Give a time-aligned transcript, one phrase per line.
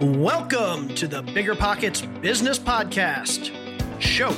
[0.00, 3.50] Welcome to the Bigger Pockets Business Podcast,
[4.00, 4.32] show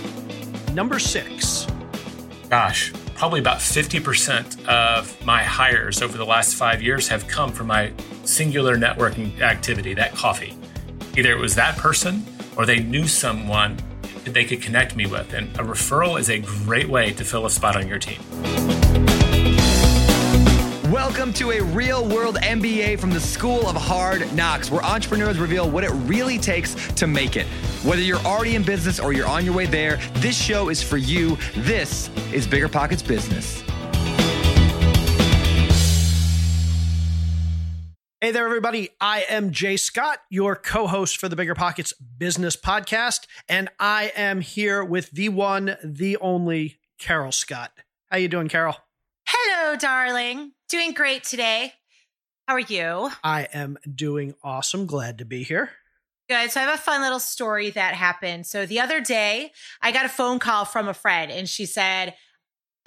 [0.73, 1.67] number six.
[2.49, 7.67] Gosh, probably about 50% of my hires over the last five years have come from
[7.67, 7.93] my
[8.25, 10.57] singular networking activity, that coffee.
[11.19, 12.25] Either it was that person
[12.57, 13.77] or they knew someone
[14.25, 15.35] that they could connect me with.
[15.35, 19.20] And a referral is a great way to fill a spot on your team.
[21.11, 25.69] Welcome to a real world MBA from the School of Hard Knocks, where entrepreneurs reveal
[25.69, 27.49] what it really takes to make it.
[27.83, 30.99] Whether you're already in business or you're on your way there, this show is for
[30.99, 31.37] you.
[31.57, 33.61] This is Bigger Pockets Business.
[38.21, 38.91] Hey there, everybody.
[39.01, 44.13] I am Jay Scott, your co host for the Bigger Pockets Business Podcast, and I
[44.15, 47.73] am here with the one, the only Carol Scott.
[48.13, 48.77] How you doing, Carol?
[49.27, 50.53] Hello, darling.
[50.71, 51.73] Doing great today.
[52.47, 53.11] How are you?
[53.25, 54.87] I am doing awesome.
[54.87, 55.71] Glad to be here.
[56.29, 56.53] Good.
[56.53, 58.47] So I have a fun little story that happened.
[58.47, 59.51] So the other day,
[59.83, 62.15] I got a phone call from a friend and she said,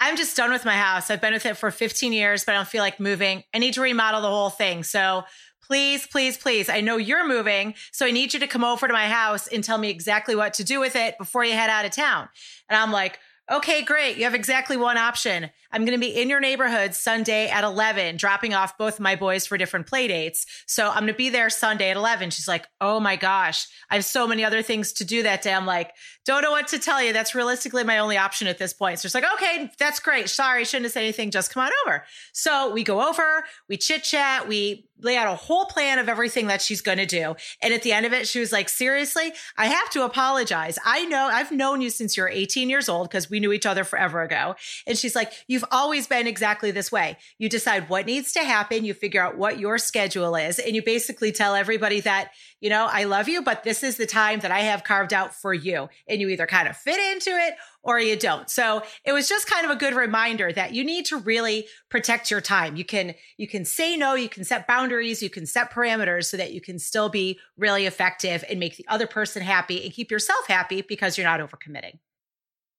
[0.00, 1.10] I'm just done with my house.
[1.10, 3.44] I've been with it for 15 years, but I don't feel like moving.
[3.52, 4.82] I need to remodel the whole thing.
[4.82, 5.24] So
[5.62, 7.74] please, please, please, I know you're moving.
[7.92, 10.54] So I need you to come over to my house and tell me exactly what
[10.54, 12.30] to do with it before you head out of town.
[12.70, 13.18] And I'm like,
[13.50, 14.16] okay, great.
[14.16, 15.50] You have exactly one option.
[15.70, 19.46] I'm going to be in your neighborhood Sunday at 11, dropping off both my boys
[19.46, 20.46] for different play dates.
[20.66, 22.30] So I'm going to be there Sunday at 11.
[22.30, 25.52] She's like, oh my gosh, I have so many other things to do that day.
[25.52, 25.92] I'm like,
[26.24, 27.12] don't know what to tell you.
[27.12, 28.98] That's realistically my only option at this point.
[28.98, 30.30] So she's like, okay, that's great.
[30.30, 31.30] Sorry, shouldn't have said anything.
[31.30, 32.04] Just come on over.
[32.32, 36.46] So we go over, we chit chat, we lay out a whole plan of everything
[36.46, 37.34] that she's going to do.
[37.60, 40.78] And at the end of it, she was like, seriously, I have to apologize.
[40.84, 43.82] I know I've known you since you're 18 years old because we knew each other
[43.82, 44.54] forever ago.
[44.86, 47.16] And she's like, you've You've always been exactly this way.
[47.38, 50.82] You decide what needs to happen, you figure out what your schedule is, and you
[50.82, 52.32] basically tell everybody that,
[52.64, 55.34] you know, I love you, but this is the time that I have carved out
[55.34, 55.90] for you.
[56.08, 58.48] And you either kind of fit into it or you don't.
[58.48, 62.30] So it was just kind of a good reminder that you need to really protect
[62.30, 62.76] your time.
[62.76, 66.38] You can you can say no, you can set boundaries, you can set parameters so
[66.38, 70.10] that you can still be really effective and make the other person happy and keep
[70.10, 71.98] yourself happy because you're not overcommitting.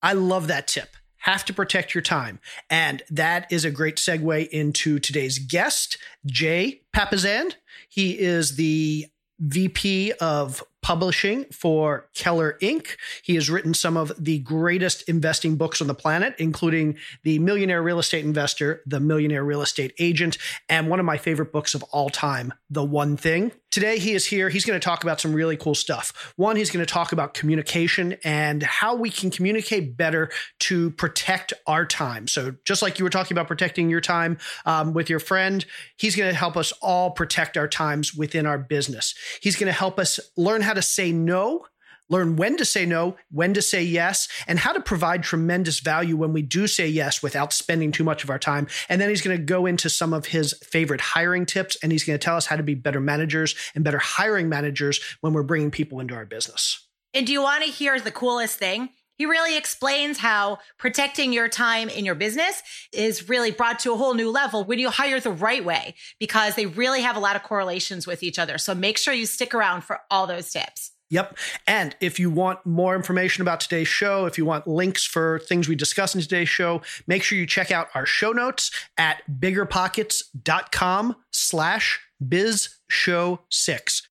[0.01, 2.39] I love that tip have to protect your time.
[2.69, 7.53] And that is a great segue into today's guest, Jay Papasan.
[7.89, 9.07] He is the
[9.39, 12.95] VP of publishing for KellerINK.
[13.23, 17.81] He has written some of the greatest investing books on the planet, including The Millionaire
[17.81, 20.37] Real Estate Investor, The Millionaire Real Estate Agent,
[20.69, 23.51] and one of my favorite books of all time, The One Thing.
[23.71, 24.47] Today he is here.
[24.47, 26.33] He's going to talk about some really cool stuff.
[26.37, 30.29] One, he's going to talk about communication and how we can communicate better
[30.59, 32.29] to protect our time.
[32.29, 35.65] So, just like you were talking about protecting your time um, with your friend,
[35.97, 39.13] he's going to help us all protect our times within our business.
[39.41, 41.65] He's going to help us learn how to say no
[42.09, 46.15] learn when to say no, when to say yes, and how to provide tremendous value
[46.15, 48.67] when we do say yes without spending too much of our time.
[48.89, 52.03] And then he's going to go into some of his favorite hiring tips and he's
[52.03, 55.43] going to tell us how to be better managers and better hiring managers when we're
[55.43, 56.87] bringing people into our business.
[57.13, 58.89] And do you want to hear the coolest thing?
[59.17, 62.61] He really explains how protecting your time in your business
[62.91, 66.55] is really brought to a whole new level when you hire the right way because
[66.55, 68.57] they really have a lot of correlations with each other.
[68.57, 70.91] So make sure you stick around for all those tips.
[71.11, 71.37] Yep.
[71.67, 75.69] And if you want more information about today's show, if you want links for things
[75.69, 81.15] we discuss in today's show, make sure you check out our show notes at biggerpockets.com
[81.31, 84.07] slash biz show six.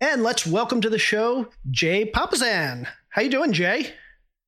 [0.00, 2.88] And let's welcome to the show, Jay Papasan.
[3.10, 3.92] How you doing, Jay?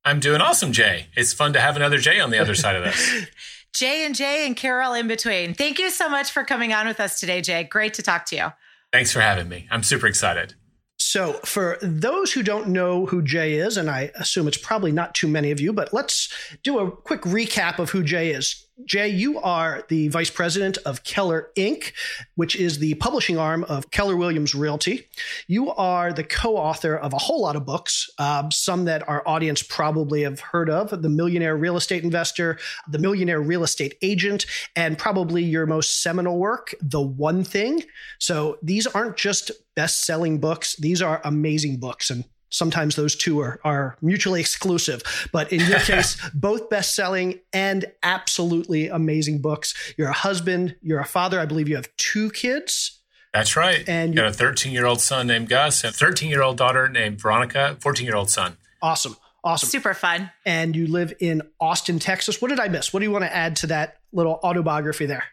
[0.05, 1.07] I'm doing awesome, Jay.
[1.17, 3.27] It's fun to have another Jay on the other side of this.
[3.73, 5.53] Jay and Jay and Carol in between.
[5.53, 7.65] Thank you so much for coming on with us today, Jay.
[7.65, 8.47] Great to talk to you.
[8.93, 9.67] Thanks for having me.
[9.69, 10.53] I'm super excited.
[10.97, 15.13] So, for those who don't know who Jay is, and I assume it's probably not
[15.13, 16.31] too many of you, but let's
[16.63, 18.65] do a quick recap of who Jay is.
[18.85, 21.93] Jay, you are the vice president of KellerINK.,
[22.35, 25.07] which is the publishing arm of Keller Williams Realty.
[25.47, 29.27] You are the co author of a whole lot of books, uh, some that our
[29.27, 32.57] audience probably have heard of The Millionaire Real Estate Investor,
[32.87, 34.45] The Millionaire Real Estate Agent,
[34.75, 37.83] and probably your most seminal work, The One Thing.
[38.19, 42.09] So these aren't just best selling books, these are amazing books.
[42.09, 45.01] And sometimes those two are, are mutually exclusive.
[45.31, 49.73] But in your case, both best selling and absolutely amazing books.
[49.97, 51.39] You're a husband, you're a father.
[51.39, 53.01] I believe you have two kids.
[53.33, 53.83] That's right.
[53.89, 56.87] And you got a 13 year old son named Gus, a 13 year old daughter
[56.87, 58.57] named Veronica, 14 year old son.
[58.81, 59.17] Awesome.
[59.43, 59.67] Awesome.
[59.67, 60.31] Super fun.
[60.45, 62.41] And you live in Austin, Texas.
[62.41, 62.93] What did I miss?
[62.93, 65.25] What do you want to add to that little autobiography there?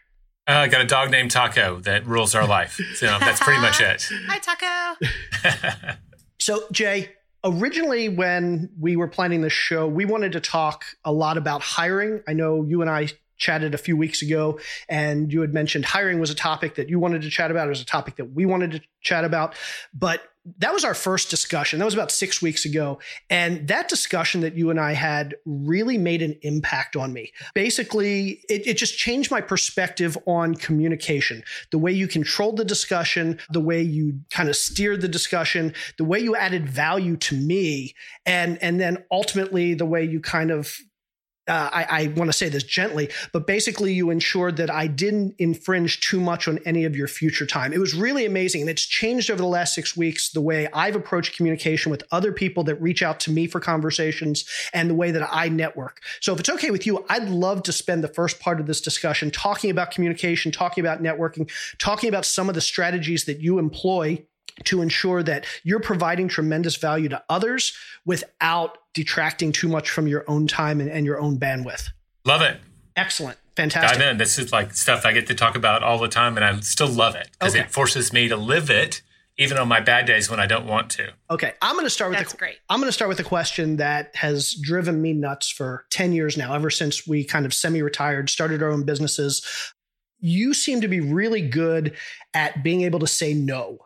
[0.47, 2.79] Uh, I got a dog named Taco that rules our life.
[2.95, 4.09] So that's pretty much it.
[4.27, 5.95] Hi, Taco.
[6.41, 7.09] so, Jay,
[7.43, 12.23] originally when we were planning this show, we wanted to talk a lot about hiring.
[12.27, 14.59] I know you and I chatted a few weeks ago,
[14.89, 17.67] and you had mentioned hiring was a topic that you wanted to chat about.
[17.67, 19.53] It was a topic that we wanted to chat about.
[19.93, 20.23] But
[20.57, 21.77] that was our first discussion.
[21.77, 22.99] That was about six weeks ago.
[23.29, 27.31] And that discussion that you and I had really made an impact on me.
[27.53, 33.39] Basically, it, it, just changed my perspective on communication, the way you controlled the discussion,
[33.51, 37.93] the way you kind of steered the discussion, the way you added value to me,
[38.25, 40.75] and, and then ultimately the way you kind of
[41.51, 45.35] uh, I, I want to say this gently, but basically you ensured that I didn't
[45.37, 47.73] infringe too much on any of your future time.
[47.73, 48.61] It was really amazing.
[48.61, 52.31] And it's changed over the last six weeks the way I've approached communication with other
[52.31, 56.01] people that reach out to me for conversations and the way that I network.
[56.21, 58.79] So if it's okay with you, I'd love to spend the first part of this
[58.79, 63.59] discussion talking about communication, talking about networking, talking about some of the strategies that you
[63.59, 64.25] employ
[64.65, 67.73] to ensure that you're providing tremendous value to others
[68.05, 71.89] without detracting too much from your own time and, and your own bandwidth.
[72.25, 72.59] Love it.
[72.95, 73.37] Excellent.
[73.55, 73.99] Fantastic.
[73.99, 74.17] Dive in.
[74.17, 76.87] This is like stuff I get to talk about all the time, and I still
[76.87, 77.65] love it because okay.
[77.65, 79.01] it forces me to live it
[79.37, 81.13] even on my bad days when I don't want to.
[81.29, 82.57] Okay, I'm going to start with That's a, great.
[82.69, 86.37] I'm going to start with a question that has driven me nuts for 10 years
[86.37, 89.45] now ever since we kind of semi-retired, started our own businesses.
[90.19, 91.95] You seem to be really good
[92.33, 93.79] at being able to say no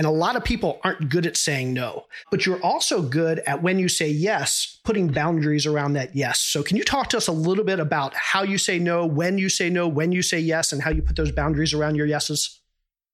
[0.00, 3.62] and a lot of people aren't good at saying no, but you're also good at
[3.62, 6.40] when you say yes, putting boundaries around that yes.
[6.40, 9.36] So, can you talk to us a little bit about how you say no, when
[9.36, 12.06] you say no, when you say yes, and how you put those boundaries around your
[12.06, 12.60] yeses?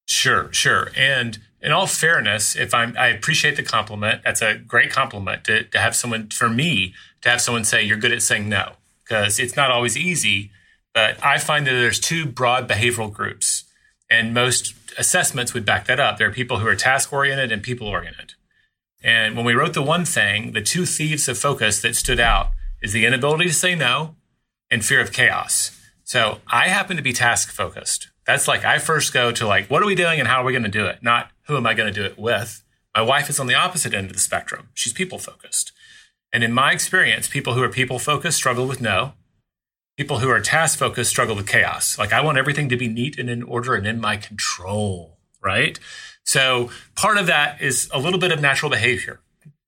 [0.06, 0.92] Sure, sure.
[0.96, 4.22] And in all fairness, if I'm, I appreciate the compliment.
[4.22, 7.96] That's a great compliment to, to have someone, for me, to have someone say you're
[7.96, 10.52] good at saying no, because it's not always easy.
[10.94, 13.64] But I find that there's two broad behavioral groups,
[14.08, 16.18] and most assessments would back that up.
[16.18, 18.34] There are people who are task oriented and people oriented.
[19.02, 22.50] And when we wrote the one thing, the two thieves of focus that stood out
[22.82, 24.16] is the inability to say no
[24.70, 25.78] and fear of chaos.
[26.04, 28.08] So I happen to be task focused.
[28.26, 30.52] That's like I first go to like, what are we doing and how are we
[30.52, 31.02] going to do it?
[31.02, 32.64] Not who am I going to do it with?
[32.94, 34.68] My wife is on the opposite end of the spectrum.
[34.74, 35.72] She's people focused.
[36.32, 39.12] And in my experience, people who are people focused struggle with no
[39.96, 41.98] People who are task focused struggle with chaos.
[41.98, 45.78] Like I want everything to be neat and in order and in my control, right?
[46.24, 49.20] So part of that is a little bit of natural behavior,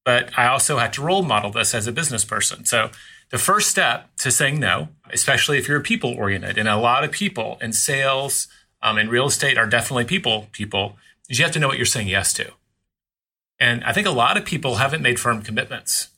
[0.04, 2.64] but I also had to role model this as a business person.
[2.64, 2.90] So
[3.30, 7.12] the first step to saying no, especially if you're people oriented, and a lot of
[7.12, 8.48] people in sales
[8.82, 10.96] um, and real estate are definitely people people,
[11.28, 12.52] is you have to know what you're saying yes to.
[13.60, 16.08] And I think a lot of people haven't made firm commitments.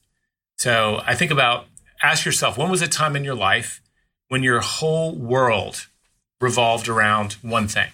[0.56, 1.66] So I think about
[2.02, 3.82] ask yourself, when was a time in your life
[4.30, 5.88] when your whole world
[6.40, 7.88] revolved around one thing.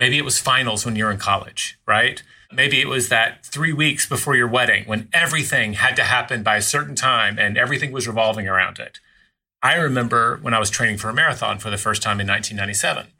[0.00, 2.22] Maybe it was finals when you're in college, right?
[2.52, 6.56] Maybe it was that three weeks before your wedding when everything had to happen by
[6.56, 8.98] a certain time and everything was revolving around it.
[9.62, 13.12] I remember when I was training for a marathon for the first time in 1997.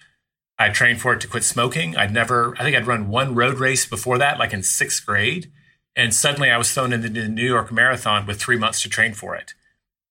[0.59, 1.97] I trained for it to quit smoking.
[1.97, 5.53] I'd never, I think I'd run one road race before that, like in sixth grade.
[5.95, 9.15] And suddenly I was thrown into the New York Marathon with three months to train
[9.15, 9.55] for it.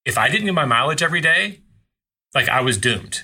[0.05, 1.59] If I didn't get my mileage every day,
[2.33, 3.23] like I was doomed.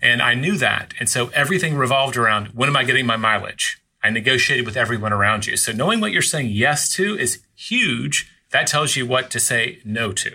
[0.00, 0.94] And I knew that.
[0.98, 3.80] And so everything revolved around when am I getting my mileage?
[4.02, 5.56] I negotiated with everyone around you.
[5.56, 8.28] So knowing what you're saying yes to is huge.
[8.50, 10.34] That tells you what to say no to.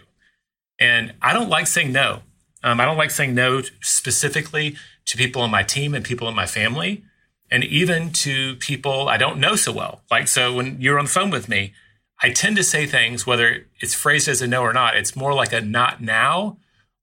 [0.79, 2.21] And I don't like saying no.
[2.63, 4.75] Um, I don't like saying no specifically
[5.05, 7.03] to people on my team and people in my family,
[7.49, 10.01] and even to people I don't know so well.
[10.11, 11.73] Like, so when you're on the phone with me,
[12.21, 15.33] I tend to say things, whether it's phrased as a no or not, it's more
[15.33, 16.57] like a not now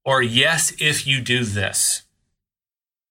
[0.05, 2.03] or yes if you do this.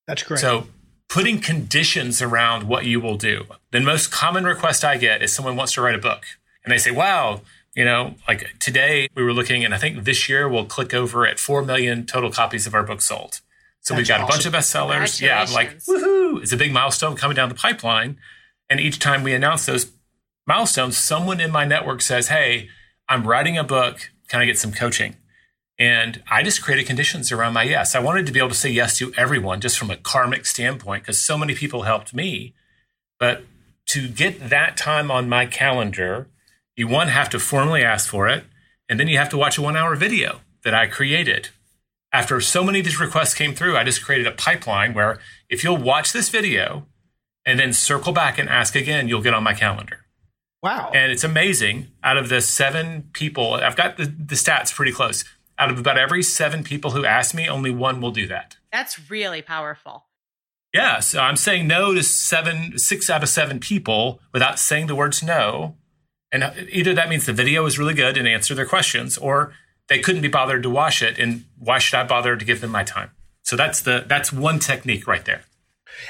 [0.06, 0.40] That's great.
[0.40, 0.68] So
[1.08, 3.44] putting conditions around what you will do.
[3.72, 6.24] The most common request I get is someone wants to write a book
[6.64, 7.42] and they say, wow,
[7.74, 11.26] you know, like today we were looking and I think this year we'll click over
[11.26, 13.40] at 4 million total copies of our book sold.
[13.80, 14.28] So That's we've got awesome.
[14.28, 15.20] a bunch of bestsellers.
[15.20, 18.18] Yeah, I'm like, woohoo, it's a big milestone coming down the pipeline.
[18.70, 19.92] And each time we announce those
[20.46, 22.70] milestones, someone in my network says, hey,
[23.08, 24.10] I'm writing a book.
[24.28, 25.16] Can I get some coaching?
[25.78, 27.94] And I just created conditions around my yes.
[27.94, 31.02] I wanted to be able to say yes to everyone just from a karmic standpoint
[31.02, 32.54] because so many people helped me.
[33.18, 33.44] But
[33.86, 36.28] to get that time on my calendar,
[36.76, 38.44] you one have to formally ask for it.
[38.88, 41.48] And then you have to watch a one hour video that I created.
[42.12, 45.64] After so many of these requests came through, I just created a pipeline where if
[45.64, 46.86] you'll watch this video
[47.44, 50.00] and then circle back and ask again, you'll get on my calendar.
[50.62, 50.92] Wow.
[50.94, 51.88] And it's amazing.
[52.02, 55.24] Out of the seven people, I've got the, the stats pretty close
[55.58, 58.56] out of about every seven people who ask me, only one will do that.
[58.72, 60.06] That's really powerful.
[60.72, 64.96] Yeah, so I'm saying no to seven, six out of seven people without saying the
[64.96, 65.76] words no.
[66.32, 69.52] And uh, either that means the video is really good and answer their questions, or
[69.88, 71.16] they couldn't be bothered to watch it.
[71.16, 73.12] And why should I bother to give them my time?
[73.42, 75.42] So that's the that's one technique right there.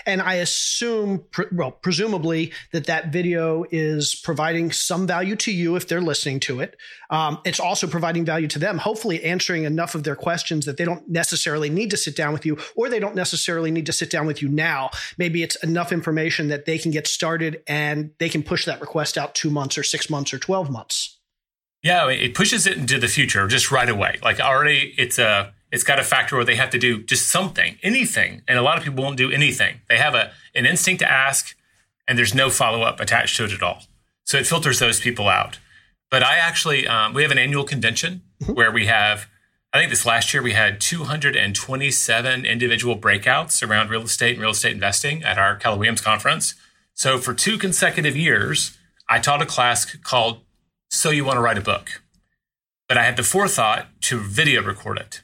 [0.07, 5.89] And I assume, well, presumably that that video is providing some value to you if
[5.89, 6.77] they're listening to it.
[7.11, 10.85] Um, it's also providing value to them, hopefully answering enough of their questions that they
[10.85, 14.11] don't necessarily need to sit down with you, or they don't necessarily need to sit
[14.11, 14.91] down with you now.
[15.19, 19.17] Maybe it's enough information that they can get started and they can push that request
[19.17, 21.19] out two months or six months or 12 months.
[21.83, 24.19] Yeah, it pushes it into the future just right away.
[24.23, 27.79] Like already, it's a it's got a factor where they have to do just something,
[27.83, 28.43] anything.
[28.47, 29.81] And a lot of people won't do anything.
[29.89, 31.57] They have a, an instinct to ask,
[32.07, 33.83] and there's no follow up attached to it at all.
[34.25, 35.59] So it filters those people out.
[36.13, 38.53] But I actually, um, we have an annual convention mm-hmm.
[38.53, 39.27] where we have,
[39.73, 44.53] I think this last year we had 227 individual breakouts around real estate and real
[44.53, 46.55] estate investing at our Keller Williams conference.
[46.95, 48.79] So for two consecutive years,
[49.11, 50.43] I taught a class called
[50.89, 52.01] So You Want to Write a Book.
[52.89, 55.24] But I had the forethought to video record it.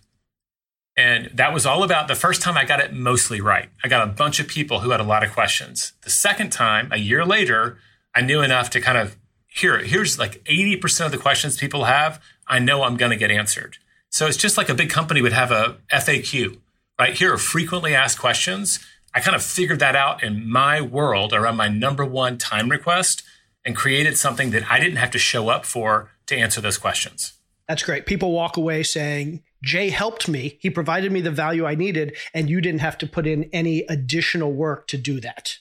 [1.00, 3.71] And that was all about the first time I got it mostly right.
[3.83, 5.95] I got a bunch of people who had a lot of questions.
[6.02, 7.78] The second time, a year later,
[8.14, 9.16] I knew enough to kind of
[9.47, 13.30] here, here's like 80% of the questions people have, I know I'm going to get
[13.30, 13.78] answered.
[14.11, 16.59] So it's just like a big company would have a FAQ,
[16.99, 17.14] right?
[17.14, 18.78] Here are frequently asked questions.
[19.14, 23.23] I kind of figured that out in my world around my number one time request
[23.64, 27.33] and created something that I didn't have to show up for to answer those questions.
[27.66, 28.04] That's great.
[28.04, 30.59] People walk away saying, Jay helped me.
[30.61, 33.81] He provided me the value I needed, and you didn't have to put in any
[33.88, 35.59] additional work to do that.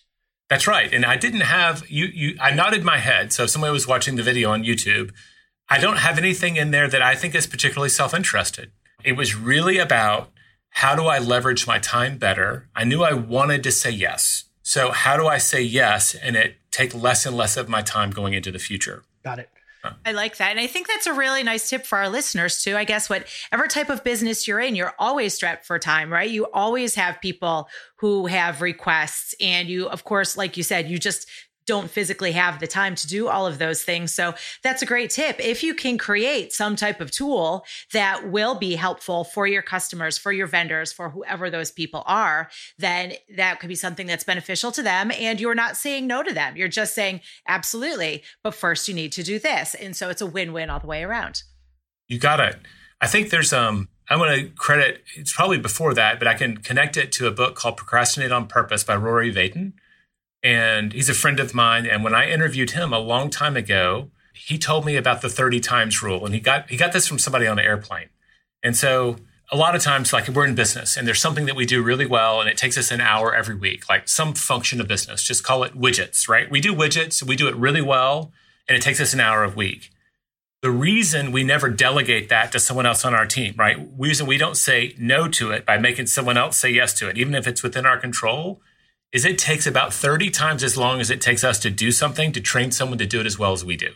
[0.49, 0.91] That's right.
[0.91, 3.31] And I didn't have you you I nodded my head.
[3.31, 5.11] So if somebody was watching the video on YouTube,
[5.69, 8.71] I don't have anything in there that I think is particularly self-interested.
[9.03, 10.31] It was really about
[10.71, 12.69] how do I leverage my time better?
[12.75, 14.45] I knew I wanted to say yes.
[14.63, 18.11] So how do I say yes and it take less and less of my time
[18.11, 19.03] going into the future?
[19.23, 19.49] Got it.
[20.05, 20.51] I like that.
[20.51, 22.75] And I think that's a really nice tip for our listeners too.
[22.75, 26.29] I guess whatever type of business you're in, you're always strapped for time, right?
[26.29, 30.97] You always have people who have requests and you, of course, like you said, you
[30.97, 31.27] just
[31.69, 34.11] don't physically have the time to do all of those things.
[34.11, 34.33] So
[34.63, 35.39] that's a great tip.
[35.39, 40.17] If you can create some type of tool that will be helpful for your customers,
[40.17, 42.49] for your vendors, for whoever those people are,
[42.79, 45.11] then that could be something that's beneficial to them.
[45.11, 46.57] And you're not saying no to them.
[46.57, 48.23] You're just saying, absolutely.
[48.41, 49.75] But first you need to do this.
[49.75, 51.43] And so it's a win-win all the way around.
[52.07, 52.57] You got it.
[52.99, 56.57] I think there's um I want to credit it's probably before that, but I can
[56.57, 59.73] connect it to a book called Procrastinate on Purpose by Rory Vaden
[60.43, 61.85] and he's a friend of mine.
[61.85, 65.59] And when I interviewed him a long time ago, he told me about the 30
[65.59, 66.25] times rule.
[66.25, 68.09] And he got he got this from somebody on an airplane.
[68.63, 69.17] And so
[69.51, 72.05] a lot of times, like we're in business and there's something that we do really
[72.05, 75.43] well and it takes us an hour every week, like some function of business, just
[75.43, 76.49] call it widgets, right?
[76.51, 78.31] We do widgets, we do it really well,
[78.67, 79.89] and it takes us an hour a week.
[80.61, 83.77] The reason we never delegate that to someone else on our team, right?
[83.77, 87.09] The reason we don't say no to it by making someone else say yes to
[87.09, 88.61] it, even if it's within our control,
[89.11, 92.31] is it takes about 30 times as long as it takes us to do something
[92.31, 93.93] to train someone to do it as well as we do.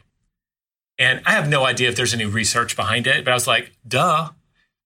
[0.97, 3.71] And I have no idea if there's any research behind it, but I was like,
[3.87, 4.29] duh,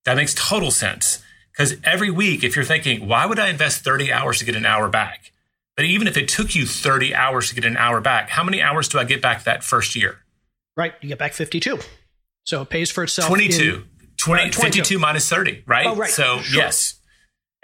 [0.05, 1.23] that makes total sense.
[1.51, 4.65] Because every week, if you're thinking, why would I invest 30 hours to get an
[4.65, 5.31] hour back?
[5.75, 8.61] But even if it took you 30 hours to get an hour back, how many
[8.61, 10.19] hours do I get back that first year?
[10.75, 10.93] Right.
[11.01, 11.79] You get back 52.
[12.43, 13.27] So it pays for itself.
[13.27, 13.61] 22.
[13.61, 13.83] In,
[14.17, 15.87] 20, uh, right, 52 minus 30, right?
[15.87, 16.09] Oh, right.
[16.09, 16.61] So, sure.
[16.63, 16.95] yes.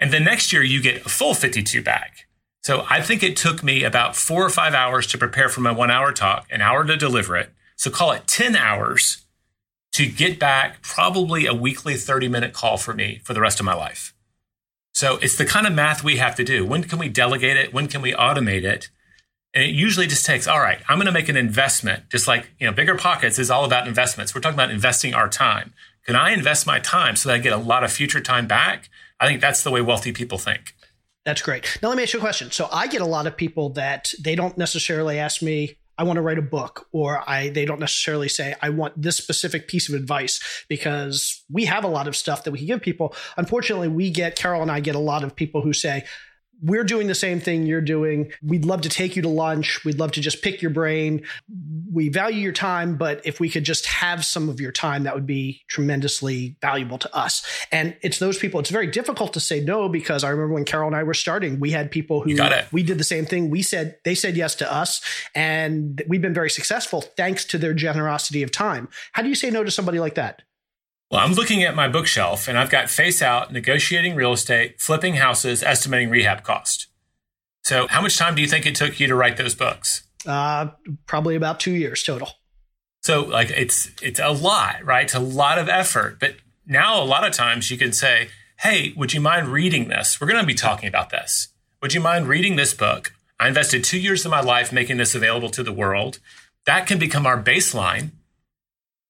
[0.00, 2.23] And then next year, you get a full 52 back.
[2.64, 5.70] So I think it took me about four or five hours to prepare for my
[5.70, 7.50] one hour talk, an hour to deliver it.
[7.76, 9.26] So call it 10 hours
[9.92, 13.66] to get back probably a weekly 30 minute call for me for the rest of
[13.66, 14.14] my life.
[14.94, 16.64] So it's the kind of math we have to do.
[16.64, 17.74] When can we delegate it?
[17.74, 18.88] When can we automate it?
[19.52, 22.08] And it usually just takes, all right, I'm going to make an investment.
[22.08, 24.34] Just like, you know, bigger pockets is all about investments.
[24.34, 25.74] We're talking about investing our time.
[26.06, 28.88] Can I invest my time so that I get a lot of future time back?
[29.20, 30.74] I think that's the way wealthy people think.
[31.24, 31.78] That's great.
[31.82, 32.50] Now let me ask you a question.
[32.50, 36.16] So I get a lot of people that they don't necessarily ask me, I want
[36.16, 39.88] to write a book, or I they don't necessarily say, I want this specific piece
[39.88, 43.14] of advice because we have a lot of stuff that we can give people.
[43.36, 46.04] Unfortunately, we get Carol and I get a lot of people who say,
[46.62, 48.32] we're doing the same thing you're doing.
[48.42, 49.84] We'd love to take you to lunch.
[49.84, 51.22] We'd love to just pick your brain.
[51.92, 55.14] We value your time, but if we could just have some of your time, that
[55.14, 57.46] would be tremendously valuable to us.
[57.70, 60.86] And it's those people, it's very difficult to say no because I remember when Carol
[60.86, 62.36] and I were starting, we had people who
[62.72, 63.50] we did the same thing.
[63.50, 65.00] We said, they said yes to us,
[65.34, 68.88] and we've been very successful thanks to their generosity of time.
[69.12, 70.42] How do you say no to somebody like that?
[71.10, 75.14] Well, I'm looking at my bookshelf and I've got face out, negotiating real estate, flipping
[75.14, 76.88] houses, estimating rehab cost.
[77.62, 80.06] So, how much time do you think it took you to write those books?
[80.26, 80.68] Uh,
[81.06, 82.28] probably about two years total.
[83.02, 85.04] So, like, it's it's a lot, right?
[85.04, 86.18] It's a lot of effort.
[86.20, 88.28] But now, a lot of times, you can say,
[88.60, 90.20] "Hey, would you mind reading this?
[90.20, 91.48] We're going to be talking about this.
[91.80, 93.12] Would you mind reading this book?
[93.38, 96.18] I invested two years of my life making this available to the world.
[96.64, 98.12] That can become our baseline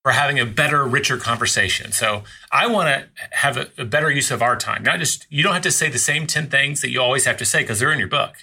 [0.05, 1.91] for having a better, richer conversation.
[1.91, 2.21] So
[2.51, 4.83] I want to have a, a, better use of our time.
[4.83, 7.37] Not just, you don't have to say the same 10 things that you always have
[7.37, 8.35] to say because they're in your book.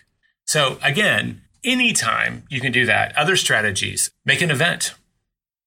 [0.45, 3.16] So again, anytime you can do that.
[3.16, 4.95] Other strategies, make an event,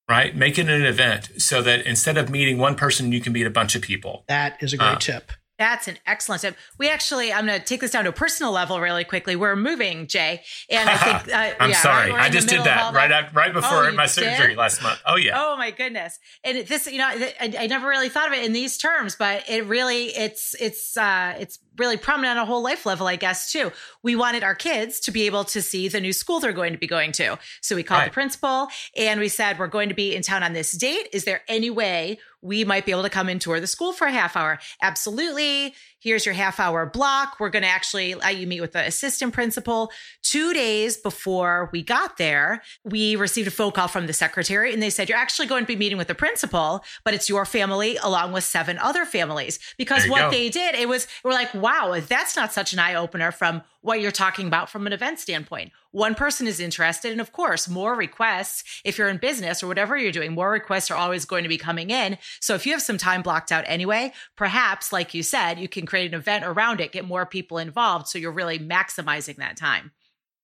[0.09, 0.35] right?
[0.35, 3.49] Make it an event so that instead of meeting one person, you can meet a
[3.49, 4.25] bunch of people.
[4.27, 5.31] That is a great uh, tip.
[5.57, 6.55] That's an excellent tip.
[6.77, 9.35] We actually, I'm going to take this down to a personal level really quickly.
[9.35, 13.33] We're moving, Jay, and I think uh, I'm yeah, sorry, I just did that right
[13.33, 14.57] right before oh, my surgery did?
[14.57, 14.99] last month.
[15.05, 15.33] Oh yeah.
[15.35, 16.19] Oh my goodness.
[16.43, 19.49] And this, you know, I, I, never really thought of it in these terms, but
[19.49, 23.51] it really, it's, it's, uh, it's really prominent on a whole life level, I guess,
[23.51, 23.71] too.
[24.03, 26.79] We wanted our kids to be able to see the new school they're going to
[26.79, 27.37] be going to.
[27.61, 28.09] So we called right.
[28.09, 31.09] the principal and we said, we're going to be in town on this date.
[31.13, 34.05] Is there any way we might be able to come and tour the school for
[34.07, 34.59] a half hour?
[34.81, 35.73] Absolutely.
[36.05, 37.37] Here's your half hour block.
[37.39, 39.91] We're going to actually let you meet with the assistant principal.
[40.21, 44.83] Two days before we got there, we received a phone call from the secretary and
[44.83, 47.97] they said, You're actually going to be meeting with the principal, but it's your family
[48.03, 49.57] along with seven other families.
[49.79, 50.29] Because what go.
[50.29, 54.01] they did, it was, we're like, wow, that's not such an eye opener from what
[54.01, 55.71] you're talking about from an event standpoint.
[55.91, 57.11] One person is interested.
[57.11, 60.89] And of course, more requests, if you're in business or whatever you're doing, more requests
[60.89, 62.17] are always going to be coming in.
[62.41, 65.85] So if you have some time blocked out anyway, perhaps, like you said, you can
[65.95, 68.09] create an event around it, get more people involved.
[68.09, 69.91] So you're really maximizing that time.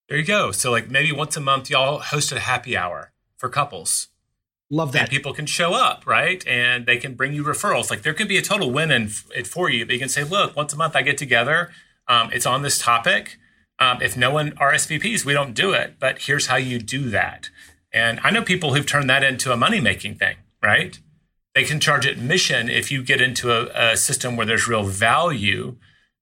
[0.08, 0.54] There you go.
[0.54, 4.08] So, like maybe once a month, y'all host a happy hour for couples.
[4.70, 5.02] Love that.
[5.02, 6.48] And people can show up, right?
[6.48, 7.90] And they can bring you referrals.
[7.90, 9.86] Like there can be a total win in it for you.
[9.86, 11.72] But you can say, look, once a month I get together.
[12.08, 13.38] Um, it's on this topic.
[13.78, 15.96] Um, if no one RSVPs, we don't do it.
[16.00, 17.50] But here's how you do that.
[17.92, 20.98] And I know people who've turned that into a money making thing, right?
[21.54, 25.76] They can charge admission if you get into a, a system where there's real value,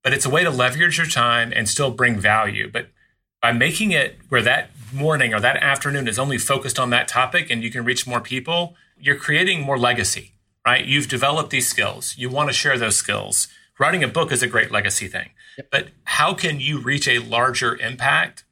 [0.04, 2.70] but it's a way to leverage your time and still bring value.
[2.72, 2.90] But
[3.42, 7.50] by making it where that morning or that afternoon is only focused on that topic
[7.50, 10.34] and you can reach more people, you're creating more legacy,
[10.66, 10.86] right?
[10.86, 12.16] You've developed these skills.
[12.18, 13.48] You want to share those skills.
[13.80, 15.30] Writing a book is a great legacy thing.
[15.72, 18.44] But how can you reach a larger impact,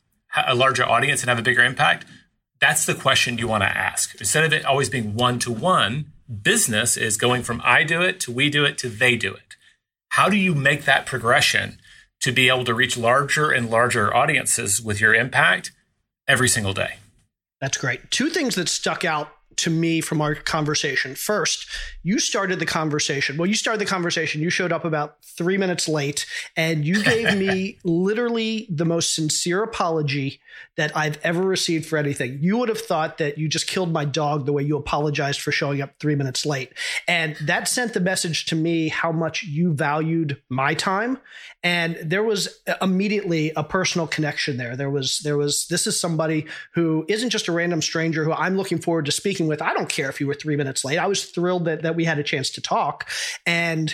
[0.46, 2.06] a larger audience and have a bigger impact?
[2.60, 4.16] That's the question you want to ask.
[4.20, 8.20] Instead of it always being one to one, business is going from I do it
[8.22, 9.56] to we do it to they do it.
[10.10, 11.78] How do you make that progression
[12.22, 15.72] to be able to reach larger and larger audiences with your impact
[16.28, 16.96] every single day?
[17.62, 18.12] That's great.
[18.12, 21.16] Two things that stuck out to me from our conversation.
[21.16, 21.68] First,
[22.04, 23.38] you started the conversation.
[23.38, 24.42] Well, you started the conversation.
[24.42, 29.64] You showed up about three minutes late, and you gave me literally the most sincere
[29.64, 30.40] apology
[30.78, 32.38] that I've ever received for anything.
[32.42, 35.52] You would have thought that you just killed my dog the way you apologized for
[35.52, 36.74] showing up three minutes late.
[37.08, 41.18] And that sent the message to me how much you valued my time.
[41.64, 44.76] And there was immediately a personal connection there.
[44.76, 48.56] There was, there was, this is somebody who isn't just a random stranger who I'm
[48.56, 49.62] looking forward to speaking with.
[49.62, 50.98] I don't care if you were three minutes late.
[50.98, 53.10] I was thrilled that, that we had a chance to talk.
[53.46, 53.94] And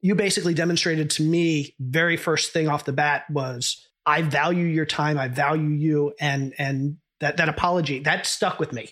[0.00, 4.86] you basically demonstrated to me very first thing off the bat was I value your
[4.86, 5.18] time.
[5.18, 6.14] I value you.
[6.20, 8.90] And, and that, that apology that stuck with me.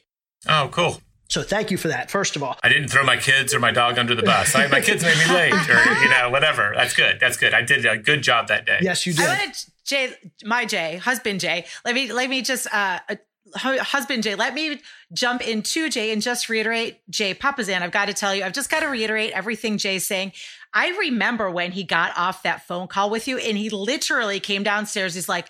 [0.49, 1.01] Oh, cool.
[1.29, 2.11] So thank you for that.
[2.11, 4.53] First of all, I didn't throw my kids or my dog under the bus.
[4.57, 6.73] I, my kids made me late, or you know, whatever.
[6.75, 7.19] That's good.
[7.21, 7.55] That's good.
[7.55, 8.81] I did a good job that day.
[8.83, 9.27] Yes, you did.
[9.27, 10.13] I wanted Jay,
[10.45, 11.67] my Jay, husband Jay.
[11.85, 12.99] Let me let me just uh
[13.55, 14.35] husband Jay.
[14.35, 14.81] Let me
[15.13, 17.83] jump into Jay and just reiterate Jay Papasan.
[17.83, 20.33] I've got to tell you, I've just got to reiterate everything Jay's saying.
[20.73, 24.63] I remember when he got off that phone call with you and he literally came
[24.63, 25.15] downstairs.
[25.15, 25.49] He's like,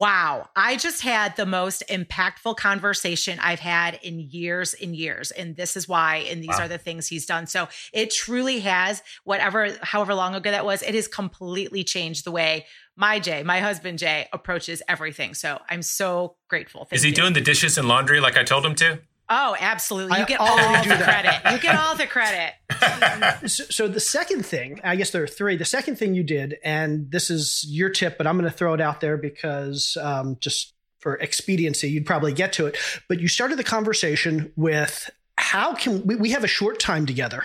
[0.00, 5.30] Wow, I just had the most impactful conversation I've had in years and years.
[5.30, 6.60] And this is why, and these wow.
[6.60, 7.46] are the things he's done.
[7.46, 12.30] So it truly has, whatever, however long ago that was, it has completely changed the
[12.30, 12.64] way
[13.00, 15.32] my Jay, my husband Jay, approaches everything.
[15.32, 16.84] So I'm so grateful.
[16.84, 17.14] Thank is he you.
[17.14, 19.00] doing the dishes and laundry like I told him to?
[19.32, 20.18] Oh, absolutely.
[20.18, 21.52] You get all the credit.
[21.52, 22.54] You get all the credit.
[23.50, 25.56] so, so, the second thing, I guess there are three.
[25.56, 28.74] The second thing you did, and this is your tip, but I'm going to throw
[28.74, 32.76] it out there because um, just for expediency, you'd probably get to it.
[33.08, 35.08] But you started the conversation with
[35.38, 37.44] how can we, we have a short time together?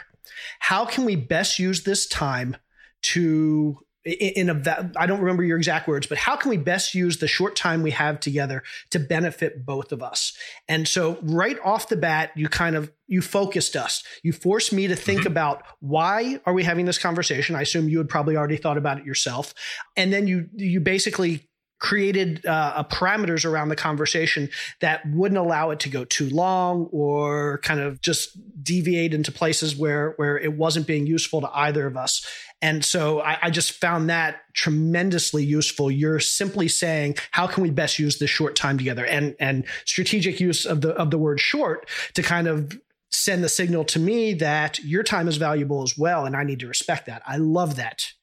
[0.60, 2.58] How can we best use this time
[3.04, 7.18] to in a I don't remember your exact words, but how can we best use
[7.18, 10.38] the short time we have together to benefit both of us?
[10.68, 14.04] And so right off the bat, you kind of you focused us.
[14.22, 15.28] You forced me to think mm-hmm.
[15.28, 17.56] about why are we having this conversation?
[17.56, 19.54] I assume you had probably already thought about it yourself.
[19.98, 24.50] And then you you basically created uh, parameters around the conversation
[24.82, 29.76] that wouldn't allow it to go too long or kind of just deviate into places
[29.76, 32.26] where where it wasn't being useful to either of us
[32.62, 35.92] and so I, I, just found that tremendously useful.
[35.92, 39.06] You're simply saying, how can we best use this short time together?
[39.06, 42.80] And and strategic use of the of the word short to kind of
[43.12, 46.60] send the signal to me that your time is valuable as well, and I need
[46.62, 47.22] to respect that.
[47.26, 48.14] I love that.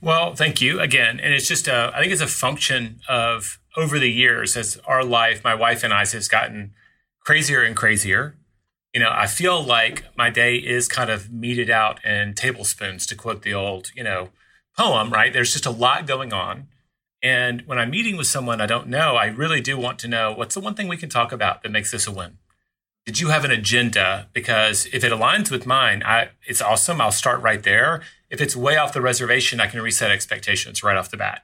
[0.00, 1.18] Well, thank you again.
[1.18, 5.04] And it's just a, I think it's a function of over the years as our
[5.04, 6.72] life, my wife and I's has gotten
[7.24, 8.36] crazier and crazier.
[8.94, 13.14] You know, I feel like my day is kind of meted out in tablespoons, to
[13.14, 14.30] quote the old, you know,
[14.76, 15.32] poem, right?
[15.32, 16.68] There's just a lot going on.
[17.22, 20.32] And when I'm meeting with someone I don't know, I really do want to know
[20.32, 22.38] what's the one thing we can talk about that makes this a win?
[23.04, 24.28] Did you have an agenda?
[24.32, 27.00] Because if it aligns with mine, I, it's awesome.
[27.00, 30.96] I'll start right there if it's way off the reservation, I can reset expectations right
[30.96, 31.42] off the bat.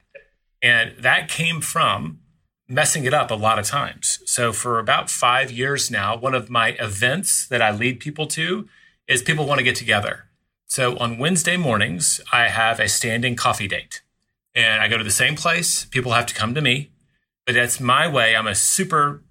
[0.62, 2.20] And that came from
[2.68, 4.20] messing it up a lot of times.
[4.24, 8.68] So for about five years now, one of my events that I lead people to
[9.06, 10.24] is people want to get together.
[10.66, 14.02] So on Wednesday mornings, I have a standing coffee date
[14.54, 15.84] and I go to the same place.
[15.84, 16.90] People have to come to me,
[17.44, 18.34] but that's my way.
[18.34, 19.22] I'm a super,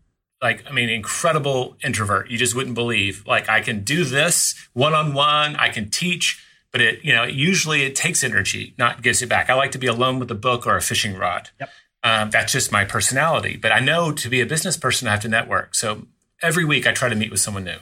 [0.41, 2.29] like, I mean, incredible introvert.
[2.29, 3.25] You just wouldn't believe.
[3.25, 7.23] Like, I can do this one on one, I can teach but it you know
[7.23, 9.49] usually it takes energy not gives it back.
[9.49, 11.51] I like to be alone with a book or a fishing rod.
[11.59, 11.69] Yep.
[12.03, 15.21] um, that's just my personality but i know to be a business person i have
[15.21, 15.75] to network.
[15.75, 16.07] So
[16.41, 17.77] every week i try to meet with someone new.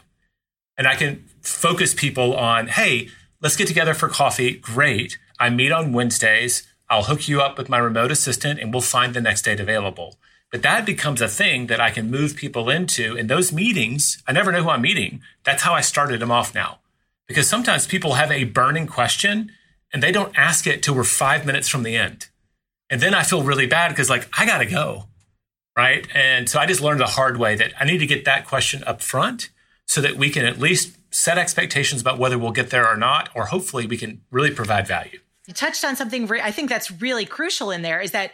[0.78, 3.10] And i can focus people on hey
[3.42, 4.54] let's get together for coffee.
[4.58, 5.18] Great.
[5.40, 6.68] I meet on wednesdays.
[6.90, 10.18] I'll hook you up with my remote assistant and we'll find the next date available.
[10.52, 14.22] But that becomes a thing that i can move people into in those meetings.
[14.28, 15.22] I never know who i'm meeting.
[15.46, 16.81] That's how i started them off now
[17.28, 19.52] because sometimes people have a burning question
[19.94, 22.28] and they don't ask it till we're five minutes from the end.
[22.90, 25.06] And then I feel really bad because, like, I got to go.
[25.78, 26.06] Right.
[26.14, 28.84] And so I just learned the hard way that I need to get that question
[28.84, 29.50] up front
[29.86, 33.30] so that we can at least set expectations about whether we'll get there or not,
[33.36, 35.20] or hopefully we can really provide value.
[35.48, 38.32] You touched on something re- I think that's really crucial in there is that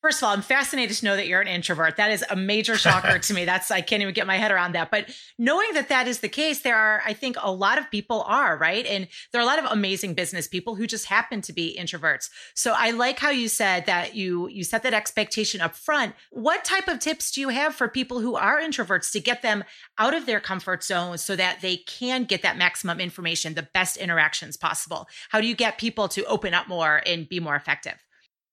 [0.00, 1.96] First of all, I'm fascinated to know that you're an introvert.
[1.96, 3.44] That is a major shocker to me.
[3.44, 4.92] That's, I can't even get my head around that.
[4.92, 8.22] But knowing that that is the case, there are, I think a lot of people
[8.22, 8.86] are, right?
[8.86, 12.30] And there are a lot of amazing business people who just happen to be introverts.
[12.54, 16.14] So I like how you said that you, you set that expectation up front.
[16.30, 19.64] What type of tips do you have for people who are introverts to get them
[19.98, 23.96] out of their comfort zone so that they can get that maximum information, the best
[23.96, 25.08] interactions possible?
[25.30, 28.04] How do you get people to open up more and be more effective?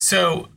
[0.02, 0.50] So,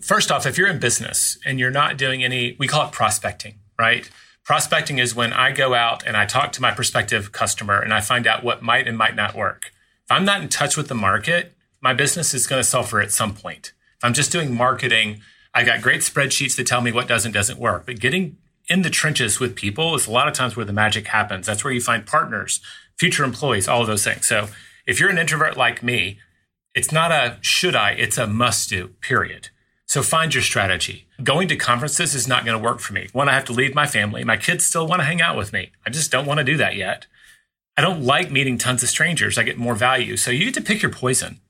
[0.00, 3.56] first off, if you're in business and you're not doing any, we call it prospecting,
[3.78, 4.10] right?
[4.44, 8.00] Prospecting is when I go out and I talk to my prospective customer and I
[8.00, 9.72] find out what might and might not work.
[10.04, 13.12] If I'm not in touch with the market, my business is going to suffer at
[13.12, 13.72] some point.
[13.98, 15.20] If I'm just doing marketing,
[15.54, 17.84] I got great spreadsheets that tell me what does and doesn't work.
[17.84, 21.08] But getting in the trenches with people is a lot of times where the magic
[21.08, 21.46] happens.
[21.46, 22.60] That's where you find partners,
[22.98, 24.26] future employees, all of those things.
[24.26, 24.48] So
[24.86, 26.18] if you're an introvert like me,
[26.74, 29.48] it's not a should I, it's a must do, period.
[29.88, 31.06] So find your strategy.
[31.22, 33.08] Going to conferences is not going to work for me.
[33.12, 34.22] One, I have to leave my family.
[34.22, 35.72] My kids still want to hang out with me.
[35.86, 37.06] I just don't want to do that yet.
[37.74, 39.38] I don't like meeting tons of strangers.
[39.38, 40.18] I get more value.
[40.18, 41.40] So you get to pick your poison,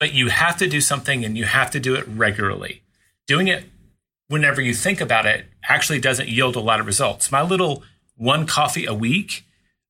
[0.00, 2.82] but you have to do something and you have to do it regularly.
[3.28, 3.66] Doing it
[4.26, 7.30] whenever you think about it actually doesn't yield a lot of results.
[7.30, 7.84] My little
[8.16, 9.44] one coffee a week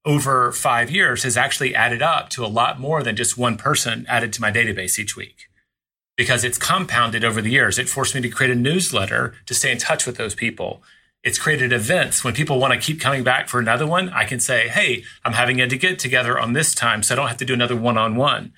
[0.05, 4.05] over five years has actually added up to a lot more than just one person
[4.07, 5.50] added to my database each week
[6.21, 7.79] because it's compounded over the years.
[7.79, 10.83] It forced me to create a newsletter to stay in touch with those people.
[11.25, 12.23] It's created events.
[12.23, 15.33] When people want to keep coming back for another one, I can say, Hey, I'm
[15.33, 17.97] having a get together on this time, so I don't have to do another one
[17.97, 18.53] on one.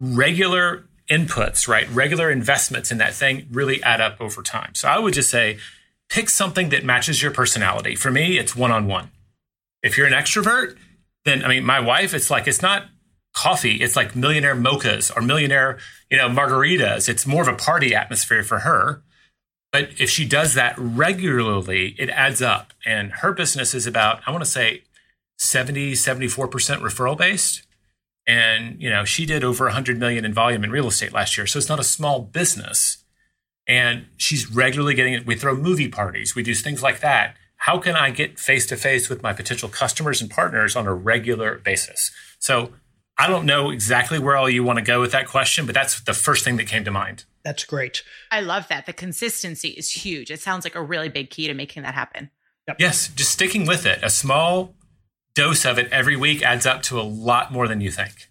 [0.00, 1.88] Regular inputs, right?
[1.88, 4.74] Regular investments in that thing really add up over time.
[4.74, 5.58] So I would just say,
[6.08, 7.94] pick something that matches your personality.
[7.94, 9.12] For me, it's one on one.
[9.84, 10.76] If you're an extrovert,
[11.24, 12.86] then I mean, my wife, it's like, it's not
[13.36, 13.76] coffee.
[13.76, 15.78] It's like millionaire mochas or millionaire,
[16.10, 17.08] you know, margaritas.
[17.08, 19.02] It's more of a party atmosphere for her.
[19.70, 22.72] But if she does that regularly, it adds up.
[22.84, 24.84] And her business is about, I want to say
[25.38, 26.48] 70, 74%
[26.80, 27.62] referral based.
[28.26, 31.46] And, you know, she did over 100 million in volume in real estate last year.
[31.46, 33.04] So it's not a small business.
[33.68, 35.26] And she's regularly getting it.
[35.26, 37.36] We throw movie parties, we do things like that.
[37.60, 40.94] How can I get face to face with my potential customers and partners on a
[40.94, 42.12] regular basis?
[42.38, 42.70] So
[43.18, 46.00] I don't know exactly where all you want to go with that question, but that's
[46.00, 47.24] the first thing that came to mind.
[47.44, 48.02] That's great.
[48.30, 48.86] I love that.
[48.86, 50.30] The consistency is huge.
[50.30, 52.30] It sounds like a really big key to making that happen.
[52.68, 52.76] Yep.
[52.80, 54.00] Yes, just sticking with it.
[54.02, 54.74] A small
[55.34, 58.28] dose of it every week adds up to a lot more than you think.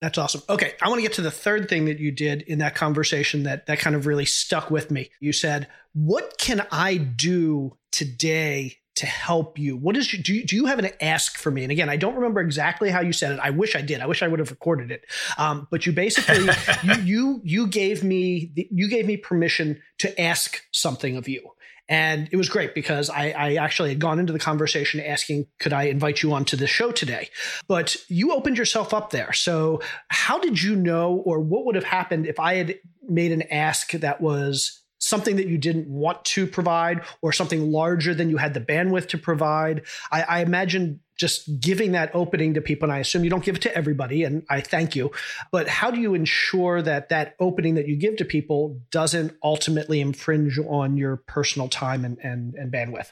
[0.00, 0.42] That's awesome.
[0.48, 3.42] Okay, I want to get to the third thing that you did in that conversation
[3.42, 5.10] that that kind of really stuck with me.
[5.20, 9.76] You said, "What can I do today to help you?
[9.76, 11.96] What is your, do you, do you have an ask for me?" And again, I
[11.96, 13.40] don't remember exactly how you said it.
[13.42, 14.00] I wish I did.
[14.00, 15.04] I wish I would have recorded it.
[15.36, 16.48] Um, but you basically
[16.82, 21.50] you you you gave me the, you gave me permission to ask something of you.
[21.88, 25.72] And it was great because I, I, actually had gone into the conversation asking, could
[25.72, 27.30] I invite you onto the show today?
[27.66, 29.32] But you opened yourself up there.
[29.32, 33.42] So, how did you know, or what would have happened if I had made an
[33.50, 38.36] ask that was something that you didn't want to provide or something larger than you
[38.36, 39.82] had the bandwidth to provide?
[40.10, 43.56] I, I imagine just giving that opening to people and i assume you don't give
[43.56, 45.10] it to everybody and i thank you
[45.50, 50.00] but how do you ensure that that opening that you give to people doesn't ultimately
[50.00, 53.10] infringe on your personal time and, and, and bandwidth?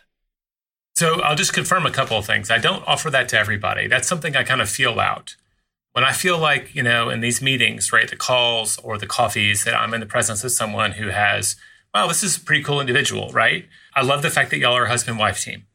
[0.95, 2.51] So i'll just confirm a couple of things.
[2.51, 3.89] I don't offer that to everybody.
[3.89, 5.37] That's something i kind of feel out.
[5.93, 9.65] When i feel like you know in these meetings right the calls or the coffees
[9.65, 11.57] that i'm in the presence of someone who has
[11.97, 14.85] wow this is a pretty cool individual right i love the fact that y'all are
[14.85, 15.67] a husband wife team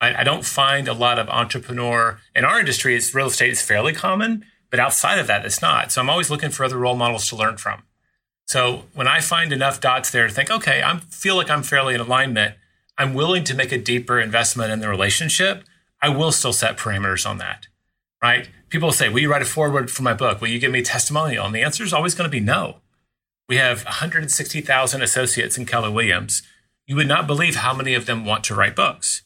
[0.00, 2.94] I, I don't find a lot of entrepreneur in our industry.
[2.94, 5.92] It's real estate is fairly common, but outside of that, it's not.
[5.92, 7.82] So I'm always looking for other role models to learn from.
[8.46, 11.94] So when I find enough dots there to think, okay, I feel like I'm fairly
[11.94, 12.54] in alignment,
[12.96, 15.64] I'm willing to make a deeper investment in the relationship.
[16.00, 17.66] I will still set parameters on that,
[18.22, 18.48] right?
[18.68, 20.40] People say, will you write a forward for my book?
[20.40, 21.46] Will you give me a testimonial?
[21.46, 22.76] And the answer is always going to be no.
[23.48, 26.42] We have 160,000 associates in Keller Williams.
[26.86, 29.22] You would not believe how many of them want to write books.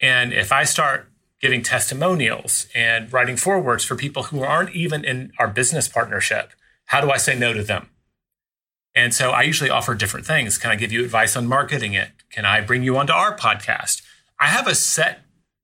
[0.00, 5.32] And if I start giving testimonials and writing forewords for people who aren't even in
[5.38, 6.52] our business partnership,
[6.86, 7.90] how do I say no to them?
[8.94, 10.56] And so I usually offer different things.
[10.56, 12.10] Can I give you advice on marketing it?
[12.30, 14.02] Can I bring you onto our podcast?
[14.40, 15.20] I have a set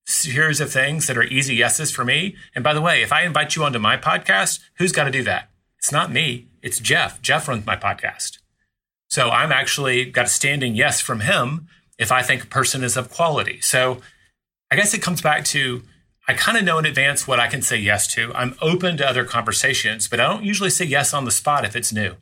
[0.07, 2.37] series of things that are easy yeses for me.
[2.55, 5.23] And by the way, if I invite you onto my podcast, who's got to do
[5.23, 5.49] that?
[5.79, 7.21] It's not me, it's Jeff.
[7.21, 8.39] Jeff runs my podcast.
[9.09, 12.97] So I'm actually got a standing yes from him if I think a person is
[12.97, 13.61] of quality.
[13.61, 14.01] So
[14.71, 15.83] I guess it comes back to
[16.27, 18.33] I kind of know in advance what I can say yes to.
[18.35, 21.77] I'm open to other conversations, but I don't usually say yes on the spot if
[21.77, 22.15] it's new.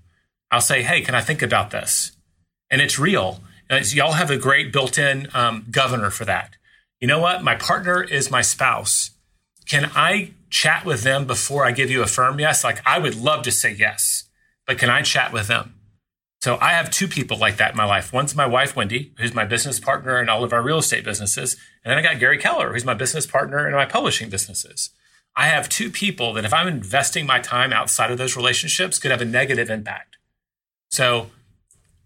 [0.51, 2.11] I'll say, hey, can I think about this?
[2.69, 3.41] And it's real.
[3.71, 6.57] And it's, y'all have a great built in um, governor for that.
[7.01, 7.45] You know what?
[7.45, 9.11] My partner is my spouse.
[9.67, 12.65] Can I chat with them before I give you a firm yes?
[12.65, 14.25] Like, I would love to say yes,
[14.67, 15.75] but can I chat with them?
[16.43, 18.13] So I have two people like that in my life.
[18.13, 21.57] One's my wife, Wendy, who's my business partner in all of our real estate businesses.
[21.85, 24.91] And then I got Gary Keller, who's my business partner in my publishing businesses.
[25.37, 29.13] I have two people that if I'm investing my time outside of those relationships could
[29.13, 30.17] have a negative impact.
[30.91, 31.31] So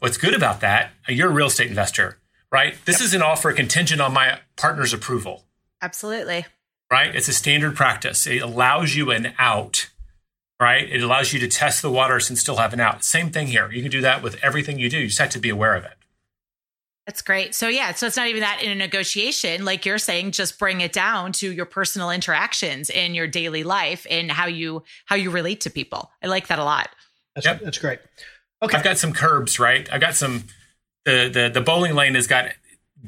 [0.01, 2.19] what's good about that, you're a real estate investor,
[2.53, 2.77] right?
[2.85, 3.07] This yep.
[3.07, 5.45] is an offer contingent on my partner's approval.
[5.81, 6.45] Absolutely.
[6.91, 7.15] Right?
[7.17, 8.27] It's a standard practice.
[8.27, 9.89] It allows you an out
[10.61, 10.89] right?
[10.91, 13.05] It allows you to test the waters and still have an out.
[13.05, 13.71] Same thing here.
[13.71, 14.99] You can do that with everything you do.
[14.99, 15.95] You just have to be aware of it.
[17.07, 17.55] That's great.
[17.55, 20.81] So yeah, so it's not even that in a negotiation, like you're saying, just bring
[20.81, 25.31] it down to your personal interactions in your daily life and how you how you
[25.31, 26.11] relate to people.
[26.21, 26.89] I like that a lot.
[27.37, 27.61] That's yep.
[27.61, 28.01] that's great.
[28.61, 28.77] Okay.
[28.77, 29.89] I've got some curbs, right?
[29.93, 30.45] I've got some
[31.05, 32.47] the the the bowling lane has got